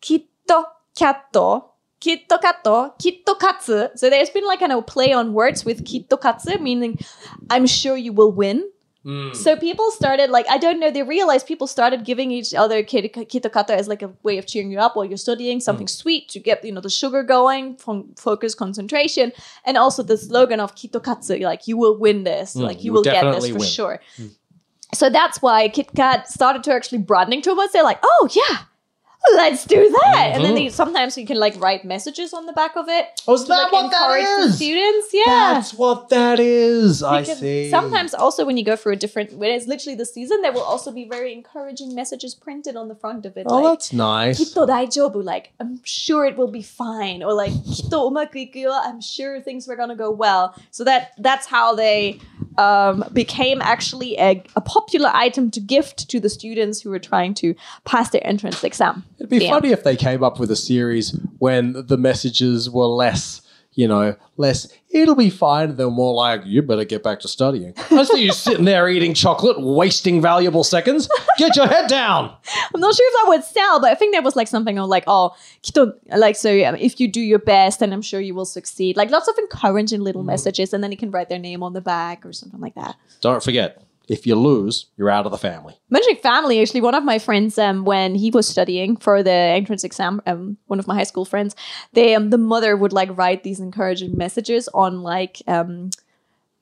Kitto 0.00 0.64
Katto, 0.96 1.64
Kitto 2.04 2.36
Katto, 2.36 2.98
Kitto 2.98 3.34
Katsu. 3.34 3.88
So 3.96 4.10
there's 4.10 4.28
been 4.28 4.44
like 4.44 4.60
kind 4.60 4.72
of 4.72 4.86
play 4.86 5.14
on 5.14 5.32
words 5.32 5.64
with 5.64 5.86
Kitto 5.86 6.18
Katsu, 6.18 6.58
meaning 6.58 6.98
I'm 7.48 7.66
sure 7.66 7.96
you 7.96 8.12
will 8.12 8.30
win. 8.30 8.70
Hmm. 9.04 9.32
So 9.32 9.56
people 9.56 9.90
started 9.90 10.28
like 10.28 10.44
I 10.50 10.58
don't 10.58 10.80
know. 10.80 10.90
They 10.90 11.02
realized 11.02 11.46
people 11.46 11.66
started 11.66 12.04
giving 12.04 12.30
each 12.30 12.52
other 12.52 12.82
kit- 12.82 13.14
Kitto 13.30 13.48
Katto 13.48 13.70
as 13.70 13.88
like 13.88 14.02
a 14.02 14.12
way 14.22 14.36
of 14.36 14.46
cheering 14.46 14.70
you 14.70 14.78
up 14.80 14.96
while 14.96 15.06
you're 15.06 15.16
studying 15.16 15.60
something 15.60 15.86
hmm. 15.86 16.00
sweet 16.02 16.28
to 16.30 16.40
get 16.40 16.62
you 16.62 16.72
know 16.72 16.82
the 16.82 16.90
sugar 16.90 17.22
going, 17.22 17.76
fon- 17.78 18.12
focus, 18.16 18.54
concentration, 18.54 19.32
and 19.64 19.78
also 19.78 20.02
the 20.02 20.18
slogan 20.18 20.60
of 20.60 20.74
Kitto 20.74 21.00
Katsu, 21.00 21.38
like 21.38 21.66
you 21.66 21.78
will 21.78 21.96
win 21.98 22.24
this, 22.24 22.52
hmm. 22.52 22.60
like 22.60 22.80
you 22.80 22.84
you 22.84 22.92
will 22.92 22.98
will 22.98 23.12
get 23.12 23.24
this 23.32 23.48
for 23.48 23.60
win. 23.60 23.68
sure. 23.68 24.00
So 24.92 25.08
that's 25.08 25.40
why 25.40 25.70
KitKat 25.70 26.26
started 26.26 26.62
to 26.64 26.72
actually 26.74 26.98
broadening 26.98 27.40
towards. 27.40 27.72
They're 27.72 27.82
like, 27.82 28.00
oh 28.02 28.28
yeah, 28.30 28.64
let's 29.32 29.64
do 29.64 29.88
that. 29.88 30.02
Mm-hmm. 30.04 30.34
And 30.34 30.44
then 30.44 30.54
mm-hmm. 30.54 30.64
they, 30.64 30.68
sometimes 30.70 31.16
you 31.16 31.26
can 31.26 31.38
like 31.38 31.58
write 31.60 31.84
messages 31.84 32.32
on 32.32 32.46
the 32.46 32.52
back 32.52 32.76
of 32.76 32.88
it. 32.88 33.22
Oh, 33.26 33.34
is 33.34 33.42
to, 33.42 33.48
that 33.48 33.62
like, 33.64 33.72
what 33.72 33.84
encourage 33.86 34.24
that 34.24 34.46
is? 34.46 34.56
Students, 34.56 35.08
yeah, 35.12 35.54
that's 35.54 35.74
what 35.74 36.08
that 36.10 36.40
is. 36.40 37.00
You 37.00 37.06
I 37.06 37.22
see. 37.22 37.70
Sometimes 37.70 38.14
also 38.14 38.44
when 38.44 38.56
you 38.56 38.64
go 38.64 38.76
through 38.76 38.92
a 38.92 38.96
different, 38.96 39.32
when 39.34 39.50
it's 39.50 39.66
literally 39.66 39.96
the 39.96 40.06
season, 40.06 40.42
there 40.42 40.52
will 40.52 40.62
also 40.62 40.92
be 40.92 41.08
very 41.08 41.32
encouraging 41.32 41.94
messages 41.94 42.34
printed 42.34 42.76
on 42.76 42.88
the 42.88 42.94
front 42.94 43.26
of 43.26 43.36
it. 43.36 43.46
Oh, 43.48 43.60
like, 43.60 43.72
that's 43.72 43.92
nice. 43.92 44.40
Kito 44.40 44.66
daijobu, 44.68 45.24
like 45.24 45.52
I'm 45.60 45.80
sure 45.84 46.26
it 46.26 46.36
will 46.36 46.50
be 46.50 46.62
fine, 46.62 47.22
or 47.22 47.32
like 47.32 47.52
kito 47.52 48.10
umaku 48.10 48.44
I'm 48.70 49.00
sure 49.00 49.40
things 49.40 49.66
were 49.66 49.76
gonna 49.76 49.96
go 49.96 50.10
well. 50.10 50.54
So 50.70 50.84
that 50.84 51.12
that's 51.18 51.46
how 51.46 51.74
they 51.74 52.20
um, 52.58 53.04
became 53.12 53.60
actually 53.62 54.16
a, 54.18 54.42
a 54.54 54.60
popular 54.60 55.10
item 55.12 55.50
to 55.52 55.60
gift 55.60 56.08
to 56.10 56.20
the 56.20 56.28
students 56.28 56.80
who 56.80 56.90
were 56.90 56.98
trying 56.98 57.34
to 57.34 57.54
pass 57.84 58.10
their 58.10 58.26
entrance 58.26 58.62
exam. 58.62 59.04
It'd 59.24 59.38
be 59.40 59.44
Yeah. 59.46 59.50
funny 59.52 59.70
if 59.70 59.82
they 59.84 59.96
came 59.96 60.22
up 60.22 60.38
with 60.38 60.50
a 60.50 60.56
series 60.56 61.18
when 61.38 61.72
the 61.86 61.96
messages 61.96 62.68
were 62.68 62.84
less, 62.86 63.40
you 63.72 63.88
know, 63.88 64.14
less, 64.36 64.68
it'll 64.90 65.14
be 65.14 65.30
fine. 65.30 65.76
They're 65.76 65.90
more 65.90 66.14
like, 66.14 66.42
you 66.44 66.60
better 66.62 66.84
get 66.84 67.02
back 67.02 67.20
to 67.20 67.28
studying. 67.28 67.72
I 67.90 68.04
see 68.04 68.22
you 68.24 68.32
sitting 68.32 68.66
there 68.66 68.88
eating 68.88 69.14
chocolate, 69.14 69.60
wasting 69.60 70.20
valuable 70.20 70.62
seconds. 70.62 71.08
Get 71.38 71.56
your 71.56 71.66
head 71.66 71.88
down. 71.88 72.36
I'm 72.74 72.80
not 72.80 72.94
sure 72.94 73.06
if 73.08 73.14
that 73.22 73.28
would 73.28 73.44
sell, 73.44 73.80
but 73.80 73.90
I 73.90 73.94
think 73.94 74.12
there 74.12 74.22
was 74.22 74.36
like 74.36 74.46
something 74.46 74.78
of 74.78 74.88
like, 74.88 75.04
oh, 75.06 75.34
like 76.16 76.36
so 76.36 76.50
if 76.52 77.00
you 77.00 77.08
do 77.08 77.20
your 77.20 77.38
best, 77.40 77.80
then 77.80 77.92
I'm 77.92 78.02
sure 78.02 78.20
you 78.20 78.34
will 78.34 78.44
succeed. 78.44 78.96
Like 78.96 79.10
lots 79.10 79.26
of 79.26 79.36
encouraging 79.38 80.02
little 80.02 80.22
Mm. 80.22 80.26
messages, 80.26 80.72
and 80.74 80.84
then 80.84 80.92
you 80.92 80.98
can 80.98 81.10
write 81.10 81.28
their 81.30 81.38
name 81.40 81.62
on 81.62 81.72
the 81.72 81.80
back 81.80 82.24
or 82.26 82.32
something 82.32 82.60
like 82.60 82.74
that. 82.76 82.94
Don't 83.22 83.42
forget, 83.42 83.82
if 84.08 84.26
you 84.26 84.34
lose, 84.34 84.86
you're 84.96 85.10
out 85.10 85.26
of 85.26 85.32
the 85.32 85.38
family. 85.38 85.78
Mentioning 85.90 86.16
family, 86.16 86.60
actually, 86.60 86.80
one 86.80 86.94
of 86.94 87.04
my 87.04 87.18
friends, 87.18 87.58
um, 87.58 87.84
when 87.84 88.14
he 88.14 88.30
was 88.30 88.46
studying 88.46 88.96
for 88.96 89.22
the 89.22 89.30
entrance 89.30 89.84
exam, 89.84 90.20
um, 90.26 90.56
one 90.66 90.78
of 90.78 90.86
my 90.86 90.94
high 90.94 91.04
school 91.04 91.24
friends, 91.24 91.56
they, 91.92 92.14
um, 92.14 92.30
the 92.30 92.38
mother 92.38 92.76
would 92.76 92.92
like 92.92 93.16
write 93.16 93.42
these 93.42 93.60
encouraging 93.60 94.16
messages 94.16 94.68
on 94.74 95.02
like, 95.02 95.42
um, 95.46 95.90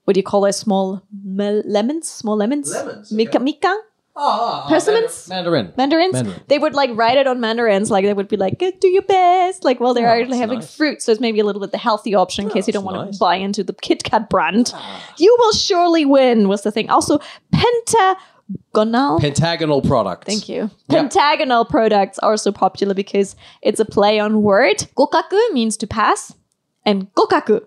what 0.05 0.15
do 0.15 0.19
you 0.19 0.25
call 0.25 0.45
it? 0.45 0.53
Small 0.53 1.03
mel- 1.25 1.63
lemons, 1.65 2.09
small 2.09 2.37
lemons, 2.37 2.71
Lemons, 2.71 3.13
Mika, 3.13 3.37
okay. 3.37 3.45
mika. 3.45 3.79
Ah, 4.15 4.21
ah, 4.21 4.39
ah, 4.43 4.65
oh, 4.67 4.69
Persimmons? 4.69 5.27
Mandarin. 5.29 5.73
mandarins. 5.79 6.13
Mandarin. 6.13 6.43
They 6.49 6.59
would 6.59 6.75
like 6.75 6.91
write 6.93 7.17
it 7.17 7.27
on 7.27 7.41
mandarins, 7.41 7.91
like 7.91 8.05
they 8.05 8.13
would 8.13 8.29
be 8.29 8.37
like, 8.37 8.59
do 8.59 8.89
your 8.89 9.03
best," 9.03 9.65
like 9.65 9.81
while 9.81 9.95
they're 9.95 10.07
Oh, 10.07 10.13
actually 10.13 10.33
that's 10.33 10.41
having 10.41 10.59
nice. 10.59 10.77
fruit. 10.77 11.01
So 11.01 11.13
it's 11.13 11.21
maybe 11.21 11.41
a 11.41 11.45
little 11.45 11.61
bit 11.63 11.73
the 11.73 11.79
healthy 11.79 12.15
option 12.15 12.45
in 12.45 12.51
case 12.51 12.67
you 12.67 12.75
don't 12.75 12.85
want 12.85 13.07
nice. 13.07 13.15
to 13.15 13.19
buy 13.19 13.37
into 13.37 13.65
the 13.65 13.73
Kit 13.73 14.05
Kat 14.05 14.29
brand. 14.29 14.73
Ah. 14.75 15.15
You 15.17 15.35
will 15.39 15.53
surely 15.53 16.05
win. 16.05 16.49
Was 16.49 16.61
the 16.61 16.71
thing 16.71 16.91
also 16.91 17.21
pentagonal? 17.53 19.19
Pentagonal 19.19 19.81
products. 19.81 20.27
Thank 20.27 20.47
you. 20.47 20.71
Yeah. 20.89 21.01
Pentagonal 21.01 21.65
products 21.65 22.19
are 22.19 22.37
so 22.37 22.53
popular 22.53 22.93
because 22.93 23.35
it's 23.63 23.81
a 23.81 23.87
play 23.87 24.19
on 24.19 24.43
word. 24.43 24.77
Gokaku 24.95 25.53
means 25.53 25.79
to 25.79 25.87
pass, 25.87 26.35
and 26.85 27.11
gokaku 27.15 27.65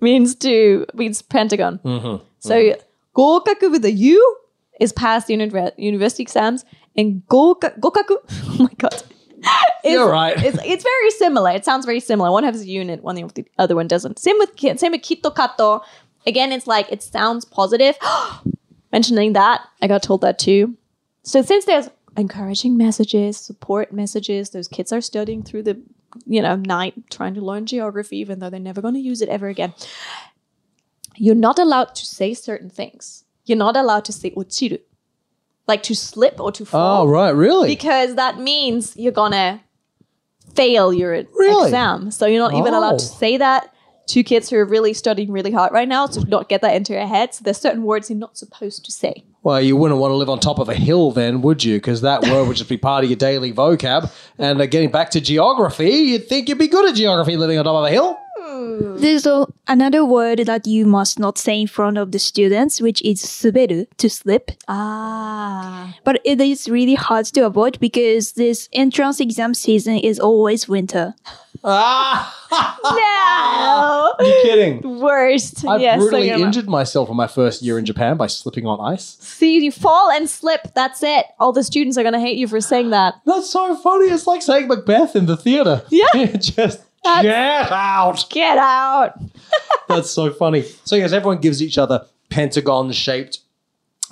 means 0.00 0.34
to 0.36 0.86
means 0.94 1.22
pentagon. 1.22 1.78
Mm-hmm. 1.84 2.24
So 2.40 2.54
mm-hmm. 2.56 2.80
gokaku 3.14 3.70
with 3.70 3.84
a 3.84 3.92
U 3.92 4.36
is 4.84 4.92
pass 4.92 5.24
the 5.24 5.34
uni- 5.34 5.70
university 5.76 6.22
exams, 6.22 6.64
and 6.96 7.22
goka- 7.26 7.78
gokaku, 7.80 8.16
oh 8.30 8.56
my 8.60 8.74
god, 8.78 9.02
is, 9.84 9.92
You're 9.92 10.10
right. 10.10 10.42
It's, 10.42 10.58
it's 10.64 10.82
very 10.82 11.10
similar. 11.10 11.50
It 11.50 11.64
sounds 11.64 11.84
very 11.84 12.00
similar. 12.00 12.30
One 12.30 12.44
has 12.44 12.62
a 12.62 12.66
unit, 12.66 13.02
one 13.02 13.22
of 13.22 13.34
the 13.34 13.44
other 13.58 13.74
one 13.74 13.88
doesn't. 13.88 14.18
Same 14.18 14.38
with 14.38 14.58
same 14.58 14.92
with 14.92 15.02
kitokato. 15.02 15.82
Again, 16.26 16.52
it's 16.52 16.66
like 16.66 16.90
it 16.90 17.02
sounds 17.02 17.44
positive. 17.44 17.96
Mentioning 18.92 19.32
that, 19.34 19.60
I 19.82 19.88
got 19.88 20.02
told 20.02 20.20
that 20.22 20.38
too. 20.38 20.76
So 21.22 21.42
since 21.42 21.64
there's 21.64 21.90
encouraging 22.16 22.76
messages, 22.76 23.36
support 23.36 23.92
messages, 23.92 24.50
those 24.50 24.68
kids 24.68 24.92
are 24.92 25.00
studying 25.00 25.42
through 25.42 25.64
the 25.64 25.80
you 26.26 26.40
know 26.40 26.56
night 26.56 26.94
trying 27.10 27.34
to 27.34 27.40
learn 27.40 27.66
geography, 27.66 28.18
even 28.18 28.38
though 28.38 28.50
they're 28.50 28.60
never 28.60 28.80
going 28.80 28.94
to 28.94 29.00
use 29.00 29.20
it 29.20 29.28
ever 29.28 29.48
again. 29.48 29.74
You're 31.16 31.34
not 31.34 31.58
allowed 31.58 31.94
to 31.96 32.06
say 32.06 32.34
certain 32.34 32.70
things. 32.70 33.23
You're 33.44 33.58
not 33.58 33.76
allowed 33.76 34.04
to 34.06 34.12
say 34.12 34.30
ochiru, 34.30 34.80
like 35.66 35.82
to 35.84 35.94
slip 35.94 36.40
or 36.40 36.50
to 36.52 36.64
fall, 36.64 37.02
Oh, 37.02 37.06
right. 37.06 37.30
Really? 37.30 37.68
because 37.68 38.14
that 38.16 38.38
means 38.38 38.96
you're 38.96 39.12
gonna 39.12 39.60
fail 40.54 40.92
your 40.92 41.10
Really? 41.36 41.64
exam. 41.64 42.10
So 42.10 42.26
you're 42.26 42.38
not 42.46 42.54
even 42.54 42.74
allowed 42.74 42.98
to 43.00 43.04
Oh. 43.04 43.18
say 43.18 43.36
that 43.38 43.70
to 44.06 44.22
kids 44.22 44.50
who 44.50 44.56
are 44.56 44.64
really 44.66 44.92
studying 44.92 45.30
really 45.32 45.50
hard 45.50 45.72
right 45.72 45.88
now. 45.88 46.06
So 46.06 46.20
not 46.28 46.48
get 46.48 46.60
that 46.60 46.74
into 46.74 46.92
your 46.92 47.06
head. 47.06 47.34
So 47.34 47.40
there's 47.42 47.56
certain 47.58 47.82
words 47.84 48.10
you're 48.10 48.18
not 48.18 48.36
supposed 48.36 48.84
to 48.84 48.92
say. 48.92 49.24
Well, 49.42 49.60
you 49.60 49.76
wouldn't 49.76 49.98
want 50.00 50.10
to 50.12 50.16
live 50.16 50.28
on 50.30 50.38
top 50.40 50.58
of 50.58 50.68
a 50.68 50.74
hill 50.74 51.10
then, 51.10 51.40
would 51.42 51.64
you? 51.64 51.76
Because 51.76 52.02
that 52.02 52.22
word 52.22 52.46
would 52.46 52.56
just 52.56 52.68
be 52.68 52.76
part 52.76 53.04
of 53.04 53.10
your 53.10 53.16
daily 53.16 53.52
vocab. 53.52 54.10
And 54.38 54.60
uh, 54.60 54.66
getting 54.66 54.90
back 54.90 55.10
to 55.12 55.20
geography, 55.20 55.90
you'd 55.90 56.28
think 56.28 56.48
you'd 56.48 56.58
be 56.58 56.68
good 56.68 56.88
at 56.88 56.94
geography 56.94 57.36
living 57.36 57.58
on 57.58 57.64
top 57.64 57.76
of 57.76 57.84
a 57.84 57.90
hill. 57.90 58.18
There's 58.96 59.26
a, 59.26 59.46
another 59.68 60.04
word 60.04 60.40
that 60.40 60.66
you 60.66 60.86
must 60.86 61.18
not 61.18 61.38
say 61.38 61.60
in 61.60 61.66
front 61.66 61.98
of 61.98 62.12
the 62.12 62.18
students, 62.18 62.80
which 62.80 63.02
is 63.02 63.22
suberu, 63.22 63.86
to 63.98 64.10
slip. 64.10 64.50
Ah. 64.68 65.96
But 66.04 66.20
it 66.24 66.40
is 66.40 66.68
really 66.68 66.94
hard 66.94 67.26
to 67.26 67.46
avoid 67.46 67.78
because 67.80 68.32
this 68.32 68.68
entrance 68.72 69.20
exam 69.20 69.54
season 69.54 69.98
is 69.98 70.18
always 70.20 70.68
winter. 70.68 71.14
Ah! 71.62 72.30
No. 72.84 74.14
you 74.26 74.40
kidding? 74.42 75.00
Worst. 75.00 75.66
I 75.66 75.76
yes. 75.78 75.98
brutally 75.98 76.30
I 76.30 76.36
know. 76.36 76.44
injured 76.44 76.68
myself 76.68 77.08
in 77.08 77.16
my 77.16 77.26
first 77.26 77.62
year 77.62 77.78
in 77.78 77.84
Japan 77.84 78.16
by 78.16 78.26
slipping 78.26 78.66
on 78.66 78.80
ice. 78.80 79.16
See, 79.20 79.64
you 79.64 79.72
fall 79.72 80.10
and 80.10 80.28
slip. 80.28 80.74
That's 80.74 81.02
it. 81.02 81.26
All 81.40 81.52
the 81.52 81.64
students 81.64 81.96
are 81.96 82.02
gonna 82.02 82.20
hate 82.20 82.36
you 82.36 82.46
for 82.46 82.60
saying 82.60 82.90
that. 82.90 83.14
That's 83.24 83.50
so 83.50 83.76
funny. 83.76 84.06
It's 84.06 84.26
like 84.26 84.42
saying 84.42 84.68
Macbeth 84.68 85.16
in 85.16 85.26
the 85.26 85.36
theater. 85.36 85.82
Yeah. 85.90 86.36
just 86.36 86.82
That's- 87.04 87.22
get 87.22 87.72
out. 87.72 88.26
Get 88.30 88.58
out. 88.58 89.20
That's 89.88 90.10
so 90.10 90.32
funny. 90.32 90.62
So 90.84 90.96
yes, 90.96 91.12
everyone 91.12 91.38
gives 91.38 91.62
each 91.62 91.78
other 91.78 92.06
pentagon-shaped 92.30 93.40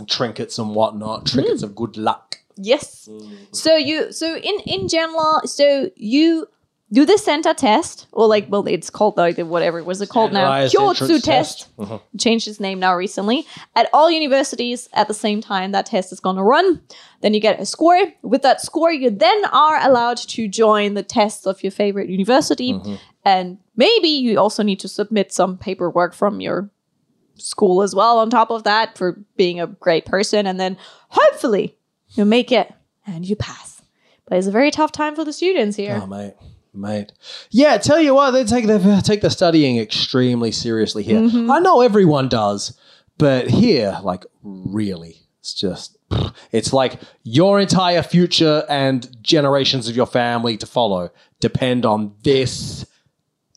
trinkets 0.06 0.58
and 0.58 0.74
whatnot. 0.74 1.26
Trinkets 1.26 1.62
mm. 1.62 1.64
of 1.64 1.74
good 1.74 1.96
luck. 1.96 2.38
Yes. 2.56 3.08
Mm. 3.10 3.54
So 3.54 3.76
you 3.76 4.12
so 4.12 4.36
in 4.36 4.60
in 4.66 4.88
general, 4.88 5.40
so 5.46 5.90
you 5.96 6.48
do 6.92 7.06
the 7.06 7.16
center 7.16 7.54
test, 7.54 8.06
or 8.12 8.26
like 8.26 8.46
well, 8.50 8.66
it's 8.68 8.90
called 8.90 9.16
like 9.16 9.36
the 9.36 9.46
whatever 9.46 9.78
it 9.78 9.86
was 9.86 10.00
it 10.02 10.08
called 10.10 10.32
now? 10.32 10.50
Kyotsu 10.74 10.90
entrance 11.02 11.22
test. 11.22 11.68
Uh-huh. 11.78 11.98
Changed 12.18 12.46
its 12.48 12.60
name 12.60 12.78
now 12.80 12.94
recently. 12.94 13.46
At 13.74 13.88
all 13.92 14.10
universities 14.10 14.88
at 14.92 15.08
the 15.08 15.14
same 15.14 15.40
time, 15.40 15.72
that 15.72 15.86
test 15.86 16.12
is 16.12 16.20
going 16.20 16.36
to 16.36 16.42
run. 16.42 16.82
Then 17.22 17.32
you 17.34 17.40
get 17.40 17.58
a 17.60 17.66
score. 17.66 17.98
With 18.22 18.42
that 18.42 18.60
score, 18.60 18.92
you 18.92 19.10
then 19.10 19.44
are 19.46 19.78
allowed 19.82 20.18
to 20.18 20.48
join 20.48 20.94
the 20.94 21.02
tests 21.02 21.46
of 21.46 21.62
your 21.62 21.72
favorite 21.72 22.08
university, 22.10 22.80
and 23.24 23.58
maybe 23.76 24.08
you 24.08 24.38
also 24.38 24.62
need 24.62 24.80
to 24.80 24.88
submit 24.88 25.32
some 25.32 25.56
paperwork 25.56 26.12
from 26.14 26.40
your 26.40 26.70
school 27.36 27.82
as 27.82 27.94
well 27.94 28.18
on 28.18 28.28
top 28.30 28.50
of 28.50 28.64
that 28.64 28.96
for 28.98 29.18
being 29.36 29.58
a 29.58 29.66
great 29.66 30.04
person 30.04 30.46
and 30.46 30.60
then 30.60 30.76
hopefully 31.08 31.76
you 32.10 32.24
make 32.24 32.52
it 32.52 32.72
and 33.06 33.26
you 33.26 33.34
pass 33.34 33.82
but 34.28 34.38
it's 34.38 34.46
a 34.46 34.50
very 34.52 34.70
tough 34.70 34.92
time 34.92 35.16
for 35.16 35.24
the 35.24 35.32
students 35.32 35.76
here 35.76 35.98
Oh, 36.00 36.06
mate, 36.06 36.34
mate. 36.74 37.12
Yeah, 37.50 37.78
tell 37.78 38.00
you 38.00 38.14
what, 38.14 38.32
they 38.32 38.44
take 38.44 38.66
their 38.66 39.00
take 39.02 39.20
the 39.20 39.30
studying 39.30 39.78
extremely 39.78 40.52
seriously 40.52 41.02
here. 41.02 41.20
Mm-hmm. 41.20 41.50
I 41.50 41.58
know 41.58 41.80
everyone 41.80 42.28
does, 42.28 42.78
but 43.18 43.48
here, 43.48 43.98
like, 44.02 44.24
really, 44.42 45.16
it's 45.40 45.54
just. 45.54 45.98
It's 46.50 46.74
like 46.74 47.00
your 47.22 47.58
entire 47.58 48.02
future 48.02 48.64
and 48.68 49.08
generations 49.22 49.88
of 49.88 49.96
your 49.96 50.04
family 50.04 50.58
to 50.58 50.66
follow 50.66 51.10
depend 51.40 51.86
on 51.86 52.14
this 52.22 52.84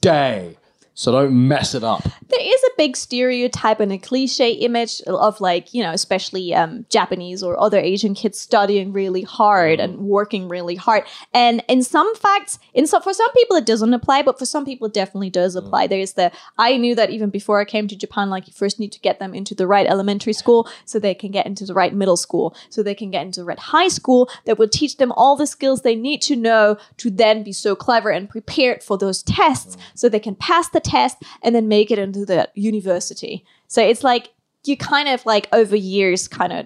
day. 0.01 0.58
So 0.95 1.12
don't 1.12 1.47
mess 1.47 1.75
it 1.75 1.84
up. 1.84 2.03
there 2.29 2.39
is 2.41 2.63
a 2.63 2.69
big 2.77 2.97
stereotype 2.97 3.79
and 3.79 3.91
a 3.91 3.97
cliche 3.97 4.51
image 4.51 5.01
of 5.01 5.39
like 5.39 5.73
you 5.73 5.84
know 5.84 5.91
especially 5.91 6.53
um, 6.53 6.86
japanese 6.89 7.43
or 7.43 7.60
other 7.60 7.77
asian 7.77 8.13
kids 8.13 8.39
studying 8.39 8.91
really 8.91 9.21
hard 9.21 9.79
and 9.79 9.97
mm. 9.97 9.99
working 9.99 10.47
really 10.47 10.75
hard. 10.75 11.03
And 11.34 11.63
in 11.67 11.84
some 11.84 12.13
facts 12.15 12.60
in 12.73 12.88
some 12.88 13.01
for 13.01 13.13
some 13.13 13.31
people 13.34 13.58
it 13.58 13.65
doesn't 13.65 13.93
apply 13.93 14.23
but 14.23 14.39
for 14.39 14.45
some 14.45 14.65
people 14.65 14.88
it 14.88 14.93
definitely 14.93 15.29
does 15.29 15.55
mm. 15.55 15.60
apply. 15.60 15.88
There's 15.88 16.13
the 16.13 16.31
i 16.58 16.77
knew 16.77 16.95
that 16.95 17.10
even 17.10 17.29
before 17.29 17.60
i 17.60 17.65
came 17.65 17.88
to 17.88 17.95
japan 17.95 18.29
like 18.29 18.47
you 18.47 18.53
first 18.53 18.79
need 18.79 18.91
to 18.93 18.99
get 18.99 19.19
them 19.19 19.34
into 19.34 19.53
the 19.53 19.67
right 19.67 19.88
elementary 19.88 20.34
school 20.34 20.67
so 20.86 20.97
they 20.97 21.13
can 21.13 21.31
get 21.31 21.45
into 21.45 21.65
the 21.65 21.73
right 21.73 21.93
middle 21.93 22.17
school 22.17 22.55
so 22.69 22.81
they 22.81 22.95
can 22.95 23.12
get 23.12 23.25
into 23.25 23.41
the 23.41 23.45
right 23.45 23.60
high 23.60 23.88
school 23.88 24.29
that 24.45 24.58
will 24.58 24.67
teach 24.67 24.97
them 24.97 25.12
all 25.13 25.36
the 25.36 25.47
skills 25.47 25.81
they 25.81 25.95
need 25.95 26.21
to 26.21 26.36
know 26.36 26.77
to 26.97 27.10
then 27.10 27.43
be 27.43 27.51
so 27.51 27.75
clever 27.75 28.10
and 28.10 28.29
prepared 28.29 28.81
for 28.81 28.97
those 28.97 29.21
tests 29.21 29.75
mm. 29.75 29.81
so 29.93 30.08
they 30.08 30.19
can 30.19 30.36
pass 30.36 30.69
the 30.69 30.84
test 30.85 31.17
and 31.41 31.53
then 31.55 31.67
make 31.67 31.91
it 31.91 31.99
into 31.99 32.25
the 32.25 32.49
university. 32.55 33.45
So 33.67 33.81
it's 33.81 34.03
like 34.03 34.31
you 34.65 34.77
kind 34.77 35.09
of 35.09 35.25
like 35.25 35.47
over 35.51 35.75
years 35.75 36.27
kind 36.27 36.53
of 36.53 36.65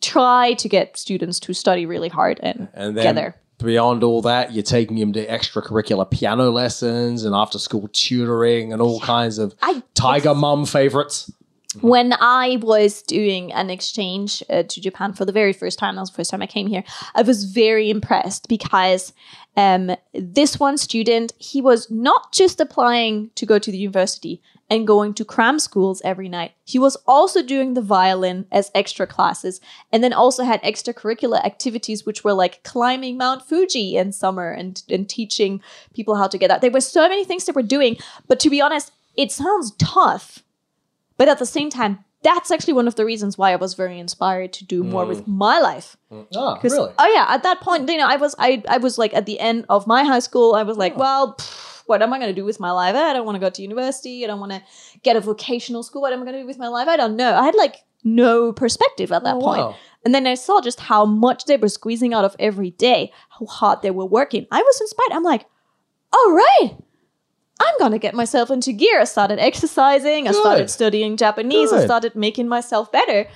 try 0.00 0.54
to 0.54 0.68
get 0.68 0.96
students 0.96 1.38
to 1.40 1.52
study 1.52 1.86
really 1.86 2.08
hard 2.08 2.40
and, 2.42 2.68
And 2.74 2.94
get 2.94 3.02
then 3.04 3.14
there 3.14 3.40
beyond 3.62 4.02
all 4.02 4.22
that, 4.22 4.52
you're 4.52 4.62
taking 4.62 4.98
them 4.98 5.12
to 5.12 5.26
extracurricular 5.26 6.10
piano 6.10 6.50
lessons 6.50 7.24
and 7.24 7.34
after 7.34 7.58
school 7.58 7.88
tutoring 7.92 8.72
and 8.72 8.80
all 8.82 9.00
kinds 9.00 9.38
of 9.38 9.54
I- 9.62 9.82
tiger 9.94 10.34
mum 10.34 10.66
favorites. 10.66 11.30
when 11.82 12.14
I 12.14 12.58
was 12.62 13.02
doing 13.02 13.52
an 13.52 13.70
exchange 13.70 14.42
uh, 14.50 14.64
to 14.64 14.80
Japan 14.80 15.12
for 15.12 15.24
the 15.24 15.32
very 15.32 15.52
first 15.52 15.78
time, 15.78 15.94
that 15.94 16.00
was 16.00 16.10
the 16.10 16.16
first 16.16 16.30
time 16.30 16.42
I 16.42 16.46
came 16.46 16.66
here, 16.66 16.82
I 17.14 17.22
was 17.22 17.44
very 17.44 17.90
impressed 17.90 18.48
because 18.48 19.12
um, 19.56 19.96
this 20.14 20.60
one 20.60 20.78
student, 20.78 21.32
he 21.38 21.60
was 21.60 21.90
not 21.90 22.32
just 22.32 22.60
applying 22.60 23.30
to 23.34 23.44
go 23.44 23.58
to 23.58 23.70
the 23.70 23.78
university 23.78 24.40
and 24.70 24.86
going 24.86 25.12
to 25.14 25.24
cram 25.24 25.58
schools 25.58 26.00
every 26.04 26.28
night. 26.28 26.52
He 26.64 26.78
was 26.78 26.96
also 27.06 27.42
doing 27.42 27.74
the 27.74 27.82
violin 27.82 28.46
as 28.52 28.70
extra 28.74 29.06
classes 29.06 29.60
and 29.92 30.04
then 30.04 30.12
also 30.12 30.44
had 30.44 30.62
extracurricular 30.62 31.44
activities, 31.44 32.06
which 32.06 32.22
were 32.22 32.32
like 32.32 32.62
climbing 32.62 33.18
Mount 33.18 33.42
Fuji 33.42 33.96
in 33.96 34.12
summer 34.12 34.52
and, 34.52 34.82
and 34.88 35.08
teaching 35.08 35.60
people 35.92 36.14
how 36.14 36.28
to 36.28 36.38
get 36.38 36.48
that. 36.48 36.60
There 36.60 36.70
were 36.70 36.80
so 36.80 37.08
many 37.08 37.24
things 37.24 37.44
they 37.44 37.52
were 37.52 37.62
doing, 37.62 37.96
but 38.28 38.38
to 38.40 38.50
be 38.50 38.60
honest, 38.60 38.92
it 39.16 39.32
sounds 39.32 39.72
tough. 39.72 40.44
But 41.16 41.28
at 41.28 41.40
the 41.40 41.46
same 41.46 41.68
time, 41.68 42.04
that's 42.22 42.50
actually 42.50 42.74
one 42.74 42.86
of 42.86 42.96
the 42.96 43.04
reasons 43.04 43.38
why 43.38 43.52
I 43.52 43.56
was 43.56 43.74
very 43.74 43.98
inspired 43.98 44.52
to 44.54 44.64
do 44.64 44.82
more 44.84 45.06
with 45.06 45.22
mm. 45.22 45.28
my 45.28 45.58
life. 45.58 45.96
Oh, 46.10 46.26
Oh 46.34 46.58
really? 46.62 46.92
Oh, 46.98 47.12
yeah, 47.14 47.26
at 47.28 47.42
that 47.44 47.60
point, 47.60 47.88
you 47.88 47.96
know, 47.96 48.06
I 48.06 48.16
was 48.16 48.34
I 48.38 48.62
I 48.68 48.78
was 48.78 48.98
like 48.98 49.14
at 49.14 49.26
the 49.26 49.40
end 49.40 49.64
of 49.68 49.86
my 49.86 50.04
high 50.04 50.18
school, 50.18 50.54
I 50.54 50.62
was 50.62 50.76
like, 50.76 50.94
ah. 50.96 51.00
well, 51.00 51.34
pff, 51.36 51.82
what 51.86 52.02
am 52.02 52.12
I 52.12 52.18
going 52.18 52.30
to 52.30 52.40
do 52.40 52.44
with 52.44 52.60
my 52.60 52.70
life? 52.70 52.94
I 52.94 53.12
don't 53.12 53.24
want 53.24 53.36
to 53.36 53.40
go 53.40 53.50
to 53.50 53.62
university. 53.62 54.24
I 54.24 54.26
don't 54.28 54.40
want 54.40 54.52
to 54.52 54.62
get 55.02 55.16
a 55.16 55.20
vocational 55.20 55.82
school. 55.82 56.02
What 56.02 56.12
am 56.12 56.20
I 56.20 56.24
going 56.24 56.36
to 56.36 56.42
do 56.42 56.46
with 56.46 56.58
my 56.58 56.68
life? 56.68 56.88
I 56.88 56.96
don't 56.96 57.16
know. 57.16 57.34
I 57.34 57.44
had 57.44 57.54
like 57.54 57.76
no 58.04 58.52
perspective 58.52 59.12
at 59.12 59.24
that 59.24 59.36
Oh, 59.36 59.40
point. 59.40 59.60
wow. 59.60 59.76
And 60.04 60.14
then 60.14 60.26
I 60.26 60.34
saw 60.34 60.60
just 60.60 60.80
how 60.80 61.04
much 61.04 61.44
they 61.44 61.56
were 61.56 61.68
squeezing 61.68 62.14
out 62.14 62.24
of 62.24 62.36
every 62.38 62.70
day, 62.70 63.12
how 63.30 63.46
hard 63.46 63.82
they 63.82 63.90
were 63.90 64.06
working. 64.06 64.46
I 64.50 64.62
was 64.62 64.80
inspired. 64.80 65.12
I'm 65.12 65.22
like, 65.22 65.46
all 66.12 66.32
right, 66.32 66.70
I'm 67.60 67.74
gonna 67.78 67.98
get 67.98 68.14
myself 68.14 68.50
into 68.50 68.72
gear. 68.72 69.00
I 69.00 69.04
started 69.04 69.38
exercising, 69.38 70.26
I 70.26 70.32
started 70.32 70.70
studying 70.70 71.16
Japanese, 71.16 71.72
I 71.72 71.84
started 71.84 72.14
making 72.16 72.48
myself 72.48 72.90
better 72.90 73.28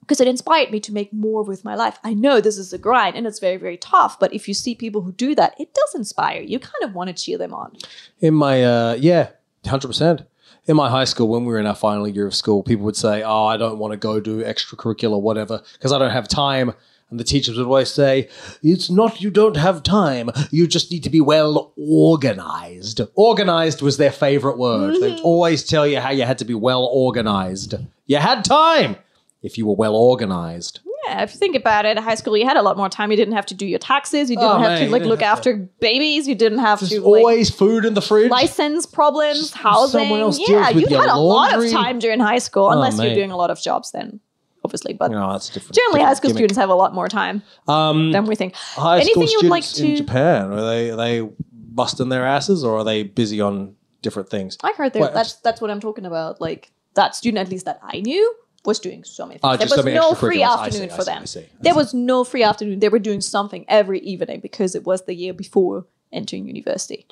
because 0.00 0.20
it 0.20 0.28
inspired 0.28 0.70
me 0.70 0.80
to 0.80 0.92
make 0.92 1.12
more 1.12 1.42
with 1.42 1.64
my 1.64 1.74
life. 1.74 1.98
I 2.04 2.12
know 2.12 2.40
this 2.40 2.58
is 2.58 2.72
a 2.74 2.78
grind 2.78 3.16
and 3.16 3.26
it's 3.26 3.38
very, 3.38 3.56
very 3.56 3.78
tough, 3.78 4.18
but 4.20 4.34
if 4.34 4.46
you 4.48 4.52
see 4.52 4.74
people 4.74 5.00
who 5.00 5.12
do 5.12 5.34
that, 5.36 5.54
it 5.58 5.72
does 5.72 5.94
inspire 5.94 6.42
you. 6.42 6.48
You 6.48 6.58
kind 6.58 6.82
of 6.82 6.94
want 6.94 7.08
to 7.08 7.14
cheer 7.14 7.38
them 7.38 7.54
on. 7.54 7.76
In 8.20 8.34
my, 8.34 8.62
uh, 8.62 8.96
yeah, 9.00 9.30
100%. 9.64 10.26
in 10.66 10.76
my 10.76 10.90
high 10.90 11.04
school, 11.04 11.28
when 11.28 11.44
we 11.44 11.52
were 11.52 11.58
in 11.58 11.66
our 11.66 11.74
final 11.74 12.06
year 12.08 12.26
of 12.26 12.34
school, 12.34 12.62
people 12.62 12.84
would 12.84 12.96
say, 12.96 13.22
"Oh, 13.22 13.44
I 13.44 13.56
don't 13.56 13.78
want 13.78 13.92
to 13.92 13.96
go 13.98 14.20
do 14.20 14.42
extracurricular 14.42 15.20
whatever 15.20 15.62
because 15.74 15.92
I 15.92 15.98
don't 15.98 16.10
have 16.10 16.26
time." 16.28 16.74
And 17.14 17.20
the 17.20 17.24
teachers 17.24 17.56
would 17.56 17.66
always 17.68 17.92
say, 17.92 18.28
"It's 18.60 18.90
not 18.90 19.20
you 19.20 19.30
don't 19.30 19.56
have 19.56 19.84
time. 19.84 20.30
You 20.50 20.66
just 20.66 20.90
need 20.90 21.04
to 21.04 21.10
be 21.10 21.20
well 21.20 21.72
organized." 21.76 23.00
Organized 23.14 23.82
was 23.82 23.98
their 23.98 24.10
favorite 24.10 24.58
word. 24.58 24.94
Mm-hmm. 24.94 25.00
They'd 25.00 25.20
always 25.20 25.62
tell 25.62 25.86
you 25.86 26.00
how 26.00 26.10
you 26.10 26.24
had 26.24 26.38
to 26.38 26.44
be 26.44 26.54
well 26.54 26.84
organized. 26.92 27.74
You 28.06 28.16
had 28.16 28.44
time 28.44 28.96
if 29.44 29.56
you 29.56 29.64
were 29.66 29.76
well 29.76 29.94
organized. 29.94 30.80
Yeah, 31.06 31.22
if 31.22 31.34
you 31.34 31.38
think 31.38 31.54
about 31.54 31.84
it, 31.84 31.98
high 31.98 32.16
school 32.16 32.36
you 32.36 32.46
had 32.48 32.56
a 32.56 32.62
lot 32.62 32.76
more 32.76 32.88
time. 32.88 33.10
You 33.12 33.16
didn't 33.16 33.34
have 33.34 33.46
to 33.46 33.54
do 33.54 33.64
your 33.66 33.78
taxes. 33.78 34.28
You 34.28 34.36
didn't 34.36 34.50
Oh, 34.50 34.58
have 34.58 34.72
man, 34.80 34.86
to 34.86 34.90
like 34.90 35.02
look 35.04 35.20
have 35.20 35.40
to- 35.42 35.50
after 35.50 35.68
babies. 35.78 36.26
You 36.26 36.34
didn't 36.34 36.58
have 36.58 36.80
There's 36.80 36.90
to 36.92 37.00
like 37.00 37.20
always 37.20 37.50
food 37.50 37.84
in 37.84 37.94
the 37.94 38.00
fridge. 38.02 38.30
license 38.30 38.86
problems, 38.86 39.38
Just 39.38 39.54
housing. 39.54 40.00
someone 40.00 40.18
else 40.20 40.40
yeah, 40.40 40.70
you 40.70 40.86
had 40.88 41.10
a 41.10 41.16
lot 41.18 41.54
of 41.54 41.70
time 41.70 42.00
during 42.00 42.18
high 42.18 42.38
school, 42.38 42.64
oh, 42.64 42.70
unless 42.70 42.98
you're 42.98 43.14
doing 43.14 43.30
a 43.30 43.36
lot 43.36 43.50
of 43.50 43.60
jobs 43.60 43.92
then, 43.92 44.18
obviously. 44.64 44.94
But 44.94 45.10
No, 45.10 45.32
that's 45.32 45.48
different. 45.50 45.74
generally, 45.74 46.02
high 46.04 46.14
school 46.14 46.28
gimmick. 46.30 46.38
students 46.40 46.58
have 46.58 46.70
a 46.70 46.74
lot 46.74 46.94
more 46.94 47.08
time 47.08 47.42
Um, 47.68 48.12
than 48.12 48.26
we 48.26 48.34
think. 48.34 48.54
high 48.54 48.96
Anything 49.00 49.26
school 49.26 49.32
you 49.32 49.38
would 49.42 49.50
like 49.50 49.62
students 49.64 50.00
in 50.00 50.06
to- 50.06 50.10
Japan 50.12 50.52
are 50.52 50.62
they 50.64 50.90
are 50.90 50.96
they 50.96 51.28
busting 51.52 52.08
their 52.08 52.24
asses 52.26 52.64
or 52.64 52.78
are 52.78 52.84
they 52.84 53.02
busy 53.02 53.40
on 53.40 53.74
different 54.02 54.28
things? 54.30 54.56
I 54.62 54.72
heard. 54.76 54.94
What? 54.94 55.14
That's 55.14 55.34
that's 55.36 55.60
what 55.60 55.70
I'm 55.70 55.80
talking 55.80 56.06
about. 56.06 56.40
Like 56.40 56.70
that 56.94 57.14
student, 57.16 57.40
at 57.46 57.50
least 57.50 57.64
that 57.66 57.80
I 57.82 58.00
knew, 58.00 58.34
was 58.64 58.78
doing 58.78 59.02
so 59.04 59.24
many 59.26 59.34
things. 59.34 59.40
Ah, 59.44 59.56
there 59.56 59.66
was 59.68 59.84
no 59.84 60.14
free. 60.14 60.42
I 60.42 60.52
afternoon 60.54 60.88
see, 60.88 60.94
I 60.94 60.96
for 60.96 61.02
see, 61.02 61.10
them. 61.10 61.22
I 61.22 61.26
see, 61.26 61.46
There 61.60 61.74
was 61.74 61.92
no 61.92 62.24
free 62.24 62.42
afternoon. 62.42 62.78
They 62.80 62.88
were 62.88 62.98
doing 63.00 63.20
something 63.20 63.64
every 63.68 64.00
evening 64.00 64.40
because 64.40 64.74
it 64.74 64.84
was 64.84 65.02
the 65.02 65.14
year 65.14 65.32
before 65.34 65.86
entering 66.12 66.46
university. 66.46 67.06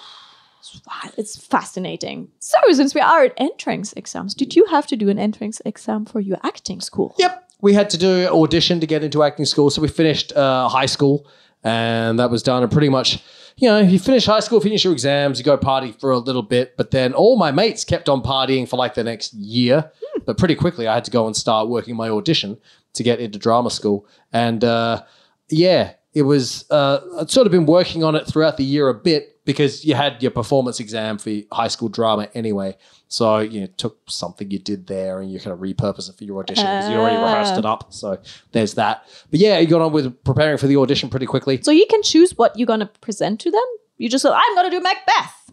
It's 1.16 1.36
fascinating. 1.36 2.28
So, 2.38 2.56
since 2.70 2.94
we 2.94 3.00
are 3.00 3.24
at 3.24 3.34
entrance 3.36 3.92
exams, 3.94 4.34
did 4.34 4.54
you 4.54 4.64
have 4.66 4.86
to 4.88 4.96
do 4.96 5.08
an 5.08 5.18
entrance 5.18 5.60
exam 5.64 6.04
for 6.04 6.20
your 6.20 6.38
acting 6.42 6.80
school? 6.80 7.14
Yep. 7.18 7.50
We 7.62 7.74
had 7.74 7.90
to 7.90 7.98
do 7.98 8.26
audition 8.28 8.80
to 8.80 8.86
get 8.86 9.04
into 9.04 9.22
acting 9.22 9.44
school. 9.44 9.70
So 9.70 9.80
we 9.80 9.88
finished 9.88 10.32
uh, 10.32 10.68
high 10.68 10.86
school 10.86 11.26
and 11.62 12.18
that 12.18 12.28
was 12.28 12.42
done. 12.42 12.64
And 12.64 12.72
pretty 12.72 12.88
much, 12.88 13.22
you 13.56 13.68
know, 13.68 13.78
you 13.78 14.00
finish 14.00 14.26
high 14.26 14.40
school, 14.40 14.60
finish 14.60 14.82
your 14.82 14.92
exams, 14.92 15.38
you 15.38 15.44
go 15.44 15.56
party 15.56 15.92
for 15.92 16.10
a 16.10 16.18
little 16.18 16.42
bit. 16.42 16.76
But 16.76 16.90
then 16.90 17.14
all 17.14 17.36
my 17.36 17.52
mates 17.52 17.84
kept 17.84 18.08
on 18.08 18.20
partying 18.20 18.68
for 18.68 18.76
like 18.76 18.94
the 18.94 19.04
next 19.04 19.32
year. 19.34 19.90
But 20.26 20.38
pretty 20.38 20.56
quickly, 20.56 20.88
I 20.88 20.94
had 20.94 21.04
to 21.04 21.10
go 21.12 21.26
and 21.26 21.36
start 21.36 21.68
working 21.68 21.94
my 21.94 22.08
audition 22.08 22.58
to 22.94 23.02
get 23.04 23.20
into 23.20 23.38
drama 23.38 23.70
school. 23.70 24.06
And 24.32 24.64
uh, 24.64 25.04
yeah, 25.48 25.92
it 26.14 26.22
was, 26.22 26.64
uh, 26.70 26.98
I'd 27.20 27.30
sort 27.30 27.46
of 27.46 27.52
been 27.52 27.66
working 27.66 28.02
on 28.02 28.16
it 28.16 28.26
throughout 28.26 28.56
the 28.56 28.64
year 28.64 28.88
a 28.88 28.94
bit 28.94 29.31
because 29.44 29.84
you 29.84 29.94
had 29.94 30.22
your 30.22 30.30
performance 30.30 30.80
exam 30.80 31.18
for 31.18 31.32
high 31.50 31.68
school 31.68 31.88
drama 31.88 32.28
anyway. 32.34 32.76
So 33.08 33.38
you 33.38 33.62
know, 33.62 33.66
took 33.76 33.98
something 34.08 34.50
you 34.50 34.58
did 34.58 34.86
there 34.86 35.20
and 35.20 35.30
you 35.30 35.38
kind 35.38 35.52
of 35.52 35.58
repurpose 35.58 36.08
it 36.08 36.16
for 36.16 36.24
your 36.24 36.40
audition 36.40 36.64
because 36.64 36.88
you 36.88 36.96
already 36.96 37.16
rehearsed 37.16 37.58
it 37.58 37.64
ah. 37.64 37.72
up. 37.72 37.92
So 37.92 38.18
there's 38.52 38.74
that. 38.74 39.06
But 39.30 39.40
yeah, 39.40 39.58
you 39.58 39.66
got 39.66 39.82
on 39.82 39.92
with 39.92 40.22
preparing 40.24 40.58
for 40.58 40.66
the 40.66 40.76
audition 40.76 41.10
pretty 41.10 41.26
quickly. 41.26 41.60
So, 41.62 41.70
you 41.70 41.86
can 41.90 42.02
choose 42.02 42.36
what 42.36 42.56
you're 42.58 42.66
going 42.66 42.80
to 42.80 42.86
present 42.86 43.40
to 43.40 43.50
them. 43.50 43.64
You 43.98 44.08
just 44.08 44.22
said, 44.22 44.32
I'm 44.32 44.54
going 44.54 44.70
to 44.70 44.76
do 44.76 44.82
Macbeth. 44.82 45.52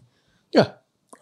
Yeah. 0.52 0.72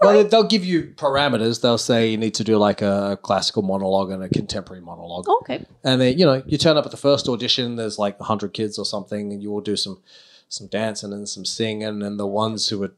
Well, 0.00 0.22
they- 0.22 0.28
they'll 0.28 0.44
give 0.44 0.64
you 0.64 0.94
parameters. 0.96 1.61
They'll 1.61 1.78
say 1.78 2.09
you 2.09 2.16
need 2.16 2.35
to 2.35 2.44
do 2.44 2.57
like 2.57 2.83
a 2.83 3.18
classical 3.22 3.62
monologue 3.62 4.11
and 4.11 4.22
a 4.22 4.28
contemporary 4.28 4.81
monologue. 4.83 5.28
Okay. 5.28 5.64
And 5.83 6.00
then, 6.00 6.18
you 6.18 6.24
know, 6.24 6.42
you 6.46 6.57
turn 6.57 6.76
up 6.76 6.85
at 6.85 6.90
the 6.90 6.96
first 6.96 7.28
audition, 7.28 7.76
there's 7.76 7.98
like 7.98 8.18
100 8.20 8.52
kids 8.52 8.78
or 8.78 8.85
something, 8.85 9.33
and 9.33 9.42
you 9.42 9.50
all 9.50 9.61
do 9.61 9.76
some 9.76 10.00
some 10.49 10.67
dancing 10.67 11.13
and 11.13 11.29
some 11.29 11.45
singing, 11.45 12.03
and 12.03 12.19
the 12.19 12.27
ones 12.27 12.69
who 12.69 12.83
are 12.83 12.93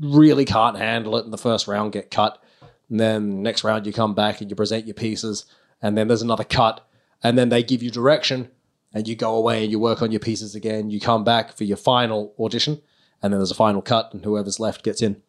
really 0.00 0.44
can't 0.44 0.78
handle 0.78 1.16
it 1.16 1.24
in 1.24 1.30
the 1.30 1.38
first 1.38 1.68
round 1.68 1.92
get 1.92 2.10
cut. 2.10 2.42
And 2.88 3.00
then 3.00 3.42
next 3.42 3.64
round 3.64 3.86
you 3.86 3.92
come 3.92 4.14
back 4.14 4.40
and 4.40 4.50
you 4.50 4.56
present 4.56 4.86
your 4.86 4.94
pieces, 4.94 5.46
and 5.80 5.96
then 5.96 6.08
there's 6.08 6.22
another 6.22 6.44
cut, 6.44 6.86
and 7.22 7.38
then 7.38 7.48
they 7.48 7.62
give 7.62 7.82
you 7.82 7.90
direction, 7.90 8.50
and 8.92 9.08
you 9.08 9.16
go 9.16 9.34
away 9.34 9.62
and 9.62 9.72
you 9.72 9.78
work 9.78 10.02
on 10.02 10.12
your 10.12 10.20
pieces 10.20 10.54
again. 10.54 10.90
You 10.90 11.00
come 11.00 11.24
back 11.24 11.56
for 11.56 11.64
your 11.64 11.76
final 11.76 12.34
audition, 12.38 12.80
and 13.22 13.32
then 13.32 13.40
there's 13.40 13.50
a 13.50 13.54
final 13.54 13.82
cut, 13.82 14.12
and 14.12 14.24
whoever's 14.24 14.60
left 14.60 14.82
gets 14.82 15.02
in. 15.02 15.22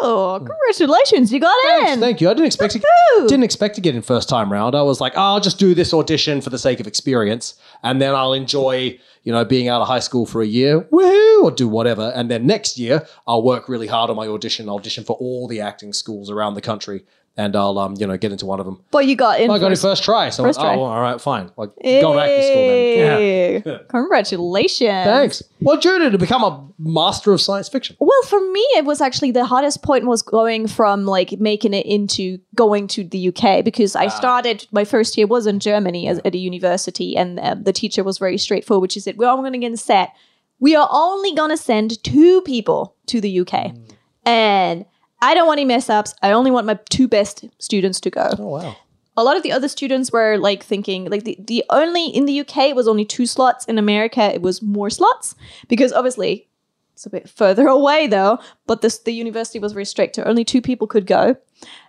Oh, 0.00 0.38
congratulations. 0.38 1.32
You 1.32 1.40
got 1.40 1.54
Thanks, 1.64 1.92
in. 1.92 2.00
thank 2.00 2.20
you. 2.20 2.28
I 2.28 2.34
didn't 2.34 2.46
expect 2.46 2.72
to 2.74 2.78
Woohoo! 2.80 3.28
didn't 3.28 3.44
expect 3.44 3.74
to 3.76 3.80
get 3.80 3.94
in 3.94 4.02
first 4.02 4.28
time 4.28 4.52
round. 4.52 4.74
I 4.74 4.82
was 4.82 5.00
like, 5.00 5.14
oh, 5.16 5.20
I'll 5.20 5.40
just 5.40 5.58
do 5.58 5.74
this 5.74 5.92
audition 5.92 6.40
for 6.40 6.50
the 6.50 6.58
sake 6.58 6.80
of 6.80 6.86
experience, 6.86 7.54
and 7.82 8.00
then 8.00 8.14
I'll 8.14 8.32
enjoy, 8.32 8.98
you 9.24 9.32
know, 9.32 9.44
being 9.44 9.68
out 9.68 9.80
of 9.80 9.88
high 9.88 9.98
school 9.98 10.26
for 10.26 10.42
a 10.42 10.46
year, 10.46 10.82
woohoo, 10.82 11.42
or 11.44 11.50
do 11.50 11.68
whatever. 11.68 12.12
And 12.14 12.30
then 12.30 12.46
next 12.46 12.78
year, 12.78 13.06
I'll 13.26 13.42
work 13.42 13.68
really 13.68 13.86
hard 13.86 14.10
on 14.10 14.16
my 14.16 14.26
audition. 14.26 14.68
I'll 14.68 14.76
audition 14.76 15.04
for 15.04 15.16
all 15.16 15.48
the 15.48 15.60
acting 15.60 15.92
schools 15.92 16.30
around 16.30 16.54
the 16.54 16.60
country, 16.60 17.04
and 17.38 17.54
I'll, 17.54 17.78
um, 17.78 17.94
you 17.96 18.06
know, 18.06 18.16
get 18.16 18.32
into 18.32 18.46
one 18.46 18.58
of 18.58 18.66
them. 18.66 18.82
But 18.90 19.06
you 19.06 19.14
got 19.14 19.40
in. 19.40 19.48
I 19.48 19.60
got 19.60 19.70
in 19.70 19.78
first. 19.78 20.02
try, 20.02 20.28
so 20.28 20.42
First 20.42 20.58
I 20.58 20.64
went, 20.64 20.74
try. 20.74 20.82
oh, 20.82 20.84
all 20.84 21.00
right, 21.00 21.20
fine. 21.20 21.52
Like, 21.56 21.70
go 21.82 22.14
back 22.16 22.28
to 22.28 22.42
school 22.42 22.66
then. 22.66 23.62
Yeah. 23.64 23.78
Congratulations. 23.88 25.04
Thanks. 25.04 25.42
What 25.60 25.80
drew 25.80 26.02
you 26.02 26.10
to 26.10 26.18
become 26.18 26.42
a 26.42 26.68
master 26.80 27.32
of 27.32 27.40
science 27.40 27.68
fiction? 27.68 27.96
Well, 28.00 28.22
for 28.24 28.40
me, 28.40 28.60
it 28.76 28.84
was 28.84 29.00
actually 29.00 29.30
the 29.30 29.44
hardest 29.44 29.84
point 29.84 30.06
was 30.06 30.20
going 30.20 30.66
from 30.66 31.04
like 31.06 31.38
making 31.38 31.74
it 31.74 31.86
into 31.86 32.38
going 32.56 32.88
to 32.88 33.04
the 33.04 33.28
UK 33.28 33.64
because 33.64 33.94
I 33.94 34.08
started 34.08 34.66
my 34.72 34.84
first 34.84 35.16
year 35.16 35.28
was 35.28 35.46
in 35.46 35.60
Germany 35.60 36.08
as, 36.08 36.20
at 36.24 36.34
a 36.34 36.38
university, 36.38 37.16
and 37.16 37.38
um, 37.38 37.62
the 37.62 37.72
teacher 37.72 38.02
was 38.02 38.18
very 38.18 38.36
straightforward. 38.36 38.90
She 38.90 38.98
said, 39.00 39.16
"We're 39.16 39.28
only 39.28 39.48
going 39.50 39.60
to 39.60 39.68
get 39.68 39.78
set. 39.78 40.12
We 40.58 40.74
are 40.74 40.88
only 40.90 41.34
going 41.36 41.50
to 41.50 41.56
send 41.56 42.02
two 42.02 42.40
people 42.42 42.96
to 43.06 43.20
the 43.20 43.40
UK, 43.40 43.76
and 44.24 44.84
I 45.20 45.34
don't 45.34 45.46
want 45.46 45.58
any 45.58 45.66
mess 45.66 45.90
ups. 45.90 46.14
I 46.22 46.32
only 46.32 46.50
want 46.50 46.66
my 46.66 46.78
two 46.90 47.08
best 47.08 47.44
students 47.58 48.00
to 48.00 48.10
go." 48.10 48.30
Oh 48.38 48.48
wow. 48.48 48.76
a 49.16 49.24
lot 49.24 49.36
of 49.36 49.42
the 49.42 49.50
other 49.52 49.68
students 49.68 50.12
were 50.12 50.36
like 50.38 50.62
thinking 50.62 51.10
like 51.10 51.24
the, 51.24 51.36
the 51.40 51.64
only 51.70 52.06
in 52.06 52.24
the 52.26 52.40
UK 52.40 52.68
it 52.68 52.76
was 52.76 52.86
only 52.86 53.04
two 53.04 53.26
slots 53.26 53.64
in 53.66 53.76
America 53.76 54.22
it 54.32 54.42
was 54.42 54.62
more 54.62 54.88
slots 54.90 55.34
because 55.66 55.92
obviously 55.92 56.46
it's 56.94 57.04
a 57.04 57.10
bit 57.10 57.28
further 57.28 57.66
away 57.78 58.06
though 58.06 58.38
but 58.68 58.80
this 58.80 58.98
the 59.00 59.12
university 59.12 59.58
was 59.58 59.72
very 59.72 59.84
strict 59.84 60.14
so 60.16 60.22
only 60.22 60.44
two 60.44 60.62
people 60.62 60.86
could 60.86 61.04
go 61.06 61.36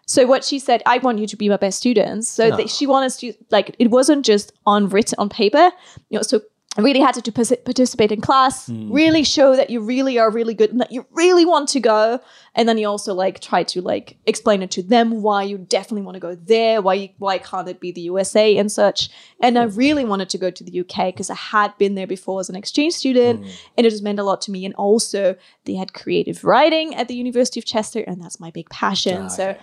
so 0.08 0.26
what 0.26 0.44
she 0.44 0.58
said 0.58 0.82
I 0.88 0.98
want 0.98 1.20
you 1.20 1.28
to 1.28 1.38
be 1.38 1.50
my 1.50 1.58
best 1.58 1.78
students 1.78 2.28
so 2.28 2.50
that 2.50 2.68
she 2.70 2.88
wanted 2.88 3.12
to 3.20 3.34
like 3.52 3.76
it 3.78 3.92
wasn't 3.92 4.26
just 4.26 4.52
on 4.66 4.90
written 4.90 5.16
on 5.20 5.30
paper 5.30 5.72
you 6.10 6.18
know 6.18 6.24
so 6.24 6.42
really 6.80 7.00
had 7.00 7.16
to, 7.16 7.32
participate 7.32 8.12
in 8.12 8.22
class, 8.22 8.70
really 8.70 9.24
show 9.24 9.56
that 9.56 9.70
you 9.70 9.80
really 9.82 10.18
are 10.20 10.30
really 10.30 10.54
good 10.54 10.72
and 10.72 10.82
that 10.82 10.92
you 10.92 11.06
really 11.12 11.46
want 11.46 11.70
to 11.70 11.80
go. 11.80 12.20
And 12.56 12.68
then 12.68 12.78
you 12.78 12.88
also 12.88 13.14
like 13.14 13.40
try 13.40 13.64
to 13.64 13.82
like 13.82 14.18
explain 14.26 14.62
it 14.62 14.72
to 14.72 14.84
them 14.84 15.22
why 15.22 15.44
you 15.44 15.58
definitely 15.58 16.02
want 16.02 16.16
to 16.16 16.20
go 16.20 16.36
there, 16.36 16.82
why 16.82 16.94
you, 16.96 17.10
why 17.18 17.38
can't 17.38 17.68
it 17.68 17.80
be 17.80 17.92
the 17.92 18.02
USA 18.02 18.58
and 18.58 18.72
such. 18.72 19.10
And 19.42 19.58
I 19.58 19.64
really 19.64 20.06
wanted 20.06 20.30
to 20.30 20.38
go 20.38 20.50
to 20.52 20.64
the 20.64 20.80
UK 20.82 21.08
because 21.08 21.30
I 21.30 21.36
had 21.36 21.78
been 21.78 21.96
there 21.96 22.08
before 22.08 22.40
as 22.40 22.50
an 22.50 22.56
exchange 22.56 22.94
student, 22.94 23.46
and 23.78 23.86
it 23.86 23.90
just 23.90 24.04
meant 24.04 24.20
a 24.20 24.24
lot 24.24 24.42
to 24.42 24.52
me. 24.52 24.66
And 24.66 24.76
also 24.76 25.36
they 25.66 25.76
had 25.76 25.94
creative 25.94 26.44
writing 26.44 26.96
at 26.96 27.08
the 27.08 27.16
University 27.16 27.60
of 27.60 27.66
Chester, 27.66 28.02
and 28.02 28.22
that's 28.22 28.40
my 28.40 28.52
big 28.52 28.70
passion. 28.70 29.24
Ah, 29.24 29.28
So. 29.28 29.56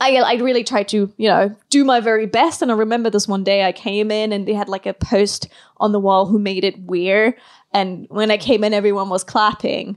I, 0.00 0.16
I 0.16 0.34
really 0.36 0.64
tried 0.64 0.88
to, 0.88 1.12
you 1.16 1.28
know, 1.28 1.54
do 1.70 1.84
my 1.84 2.00
very 2.00 2.26
best. 2.26 2.62
And 2.62 2.70
I 2.70 2.74
remember 2.74 3.10
this 3.10 3.28
one 3.28 3.44
day 3.44 3.64
I 3.64 3.72
came 3.72 4.10
in 4.10 4.32
and 4.32 4.46
they 4.46 4.54
had 4.54 4.68
like 4.68 4.86
a 4.86 4.94
post 4.94 5.48
on 5.78 5.92
the 5.92 6.00
wall 6.00 6.26
who 6.26 6.38
made 6.38 6.64
it 6.64 6.78
weird. 6.80 7.34
And 7.72 8.06
when 8.08 8.30
I 8.30 8.36
came 8.36 8.64
in, 8.64 8.72
everyone 8.72 9.08
was 9.08 9.24
clapping 9.24 9.96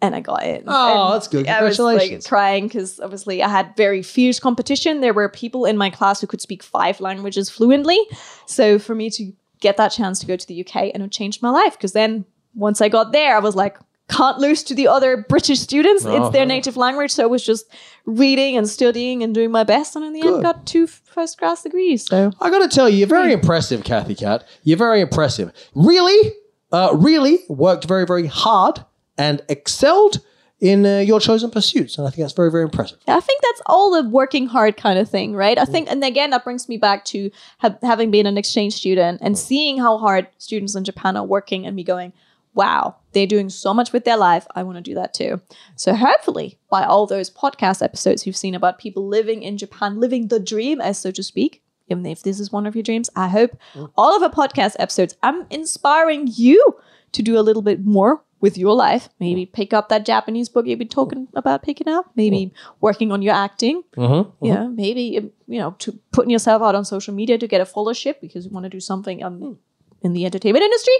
and 0.00 0.14
I 0.14 0.20
got 0.20 0.44
in. 0.44 0.64
Oh, 0.66 1.06
And 1.06 1.14
that's 1.14 1.28
good. 1.28 1.46
Congratulations. 1.46 1.80
I 1.80 1.92
was 1.94 2.10
like 2.10 2.24
crying 2.24 2.66
because 2.68 3.00
obviously 3.00 3.42
I 3.42 3.48
had 3.48 3.76
very 3.76 4.02
fierce 4.02 4.38
competition. 4.38 5.00
There 5.00 5.14
were 5.14 5.28
people 5.28 5.64
in 5.64 5.76
my 5.76 5.90
class 5.90 6.20
who 6.20 6.26
could 6.26 6.40
speak 6.40 6.62
five 6.62 7.00
languages 7.00 7.50
fluently. 7.50 7.98
So 8.46 8.78
for 8.78 8.94
me 8.94 9.10
to 9.10 9.32
get 9.60 9.76
that 9.76 9.88
chance 9.88 10.20
to 10.20 10.26
go 10.26 10.36
to 10.36 10.46
the 10.46 10.60
UK 10.60 10.92
and 10.94 11.02
it 11.02 11.10
changed 11.10 11.42
my 11.42 11.50
life 11.50 11.72
because 11.72 11.92
then 11.92 12.24
once 12.54 12.80
I 12.80 12.88
got 12.88 13.12
there, 13.12 13.34
I 13.34 13.40
was 13.40 13.56
like, 13.56 13.78
can't 14.08 14.38
lose 14.38 14.62
to 14.64 14.74
the 14.74 14.88
other 14.88 15.24
British 15.28 15.60
students. 15.60 16.04
it's 16.04 16.30
their 16.30 16.42
Uh-huh. 16.42 16.44
native 16.44 16.76
language. 16.76 17.10
So 17.10 17.24
I 17.24 17.26
was 17.26 17.44
just 17.44 17.66
reading 18.06 18.56
and 18.56 18.68
studying 18.68 19.22
and 19.22 19.34
doing 19.34 19.50
my 19.50 19.64
best. 19.64 19.94
And 19.96 20.04
in 20.04 20.12
the 20.14 20.20
Good. 20.22 20.34
end, 20.34 20.42
got 20.42 20.66
two 20.66 20.86
first 20.86 21.38
class 21.38 21.62
degrees. 21.62 22.06
So 22.06 22.30
I 22.40 22.50
got 22.50 22.60
to 22.60 22.74
tell 22.74 22.88
you, 22.88 22.98
you're 22.98 23.06
very 23.06 23.32
impressive, 23.32 23.84
Cathy 23.84 24.14
Cat. 24.14 24.46
You're 24.62 24.78
very 24.78 25.00
impressive. 25.00 25.52
Really, 25.74 26.32
uh, 26.72 26.90
really 26.94 27.40
worked 27.48 27.84
very, 27.84 28.06
very 28.06 28.26
hard 28.26 28.84
and 29.16 29.42
excelled 29.48 30.20
in 30.60 30.84
uh, 30.84 30.98
your 30.98 31.20
chosen 31.20 31.50
pursuits, 31.52 31.98
and 31.98 32.06
I 32.06 32.10
think 32.10 32.22
that's 32.24 32.32
very, 32.32 32.50
very 32.50 32.64
impressive. 32.64 32.98
I 33.06 33.20
think 33.20 33.40
that's 33.42 33.62
all 33.66 33.92
the 33.92 34.08
working 34.08 34.48
hard 34.48 34.76
kind 34.76 34.98
of 34.98 35.08
thing, 35.08 35.36
right? 35.36 35.56
I 35.56 35.64
think, 35.64 35.88
and 35.88 36.02
again, 36.02 36.30
that 36.30 36.42
brings 36.42 36.68
me 36.68 36.76
back 36.78 37.04
to 37.06 37.30
ha- 37.58 37.76
having 37.82 38.10
been 38.10 38.26
an 38.26 38.36
exchange 38.36 38.74
student 38.74 39.20
and 39.22 39.38
seeing 39.38 39.78
how 39.78 39.98
hard 39.98 40.26
students 40.38 40.74
in 40.74 40.82
Japan 40.82 41.16
are 41.16 41.24
working 41.24 41.64
and 41.64 41.76
me 41.76 41.84
going, 41.84 42.12
wow, 42.58 42.96
they're 43.12 43.26
doing 43.26 43.48
so 43.48 43.72
much 43.72 43.92
with 43.92 44.04
their 44.04 44.16
life. 44.16 44.44
I 44.56 44.64
want 44.64 44.76
to 44.76 44.82
do 44.82 44.94
that 44.96 45.14
too. 45.14 45.40
So 45.76 45.94
hopefully, 45.94 46.58
by 46.68 46.84
all 46.84 47.06
those 47.06 47.30
podcast 47.30 47.82
episodes 47.82 48.26
you've 48.26 48.36
seen 48.36 48.56
about 48.56 48.80
people 48.80 49.06
living 49.06 49.42
in 49.44 49.56
Japan, 49.56 50.00
living 50.00 50.26
the 50.26 50.40
dream, 50.40 50.80
as 50.80 50.98
so 50.98 51.12
to 51.12 51.22
speak, 51.22 51.62
even 51.88 52.04
if 52.04 52.22
this 52.22 52.40
is 52.40 52.52
one 52.52 52.66
of 52.66 52.74
your 52.74 52.82
dreams, 52.82 53.08
I 53.14 53.28
hope 53.28 53.56
all 53.96 54.14
of 54.14 54.22
our 54.22 54.30
podcast 54.30 54.74
episodes, 54.78 55.16
I'm 55.22 55.46
inspiring 55.50 56.28
you 56.30 56.76
to 57.12 57.22
do 57.22 57.38
a 57.38 57.46
little 57.46 57.62
bit 57.62 57.84
more 57.84 58.22
with 58.40 58.58
your 58.58 58.74
life. 58.74 59.08
Maybe 59.20 59.46
pick 59.46 59.72
up 59.72 59.88
that 59.88 60.04
Japanese 60.04 60.48
book 60.48 60.66
you've 60.66 60.80
been 60.80 60.88
talking 60.88 61.28
about 61.34 61.62
picking 61.62 61.88
up. 61.88 62.10
Maybe 62.16 62.52
working 62.80 63.12
on 63.12 63.22
your 63.22 63.34
acting. 63.34 63.84
Mm-hmm. 63.96 64.44
Yeah, 64.44 64.66
maybe 64.66 65.16
um, 65.18 65.30
you 65.46 65.60
know 65.60 65.76
to 65.78 65.98
putting 66.10 66.30
yourself 66.30 66.60
out 66.60 66.74
on 66.74 66.84
social 66.84 67.14
media 67.14 67.38
to 67.38 67.46
get 67.46 67.60
a 67.60 67.64
followership 67.64 68.20
because 68.20 68.44
you 68.44 68.50
want 68.50 68.64
to 68.64 68.70
do 68.70 68.80
something 68.80 69.22
um, 69.22 69.58
in 70.02 70.12
the 70.12 70.26
entertainment 70.26 70.64
industry. 70.64 70.94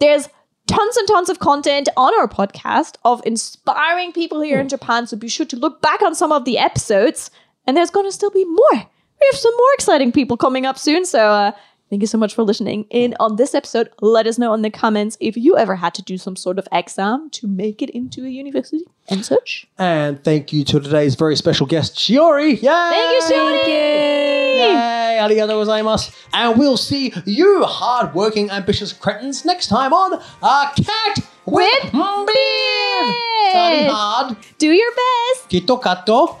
There's 0.00 0.28
tons 0.68 0.96
and 0.96 1.08
tons 1.08 1.28
of 1.28 1.40
content 1.40 1.88
on 1.96 2.14
our 2.20 2.28
podcast 2.28 2.96
of 3.04 3.20
inspiring 3.26 4.12
people 4.12 4.40
here 4.40 4.60
in 4.60 4.68
Japan. 4.68 5.06
So 5.06 5.16
be 5.16 5.28
sure 5.28 5.46
to 5.46 5.56
look 5.56 5.82
back 5.82 6.02
on 6.02 6.14
some 6.14 6.30
of 6.30 6.44
the 6.44 6.58
episodes, 6.58 7.30
and 7.66 7.76
there's 7.76 7.90
going 7.90 8.06
to 8.06 8.12
still 8.12 8.30
be 8.30 8.44
more. 8.44 8.72
We 8.72 9.28
have 9.32 9.40
some 9.40 9.56
more 9.56 9.74
exciting 9.74 10.12
people 10.12 10.36
coming 10.36 10.64
up 10.66 10.78
soon. 10.78 11.04
So 11.04 11.18
uh, 11.18 11.52
thank 11.90 12.02
you 12.02 12.06
so 12.06 12.18
much 12.18 12.34
for 12.34 12.42
listening 12.42 12.86
in 12.90 13.14
on 13.20 13.36
this 13.36 13.54
episode. 13.54 13.90
Let 14.00 14.26
us 14.26 14.38
know 14.38 14.54
in 14.54 14.62
the 14.62 14.70
comments 14.70 15.16
if 15.20 15.36
you 15.36 15.56
ever 15.56 15.76
had 15.76 15.94
to 15.94 16.02
do 16.02 16.18
some 16.18 16.36
sort 16.36 16.58
of 16.58 16.68
exam 16.72 17.30
to 17.30 17.46
make 17.46 17.82
it 17.82 17.90
into 17.90 18.24
a 18.24 18.28
university 18.28 18.84
and 19.08 19.24
such. 19.24 19.66
And 19.78 20.22
thank 20.22 20.52
you 20.52 20.64
to 20.64 20.80
today's 20.80 21.14
very 21.14 21.36
special 21.36 21.66
guest, 21.66 21.96
Shiori. 21.96 22.60
Yay! 22.60 22.68
Thank 22.68 23.30
you, 23.30 23.36
Shiori! 23.36 23.66
Yay! 23.66 25.18
Arigatou 25.20 25.56
gozaimasu. 25.64 26.14
And 26.32 26.58
we'll 26.58 26.76
see 26.76 27.12
you 27.24 27.64
hard-working, 27.64 28.50
ambitious 28.50 28.92
cretins 28.92 29.44
next 29.44 29.68
time 29.68 29.92
on 29.92 30.14
A 30.42 30.70
Cat 30.76 31.18
with, 31.46 31.82
With 31.82 31.92
Beard. 31.92 32.26
Beard. 32.26 33.14
Study 33.50 33.84
hard. 33.86 34.36
Do 34.58 34.68
your 34.70 34.90
best. 34.90 35.48
Kito 35.48 35.82
kato. 35.82 36.38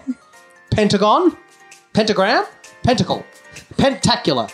Pentagon. 0.70 1.36
Pentagram. 1.94 2.44
Pentacle. 2.82 3.24
Pentacular. 3.78 4.48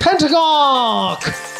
Pentagon. 0.00 1.55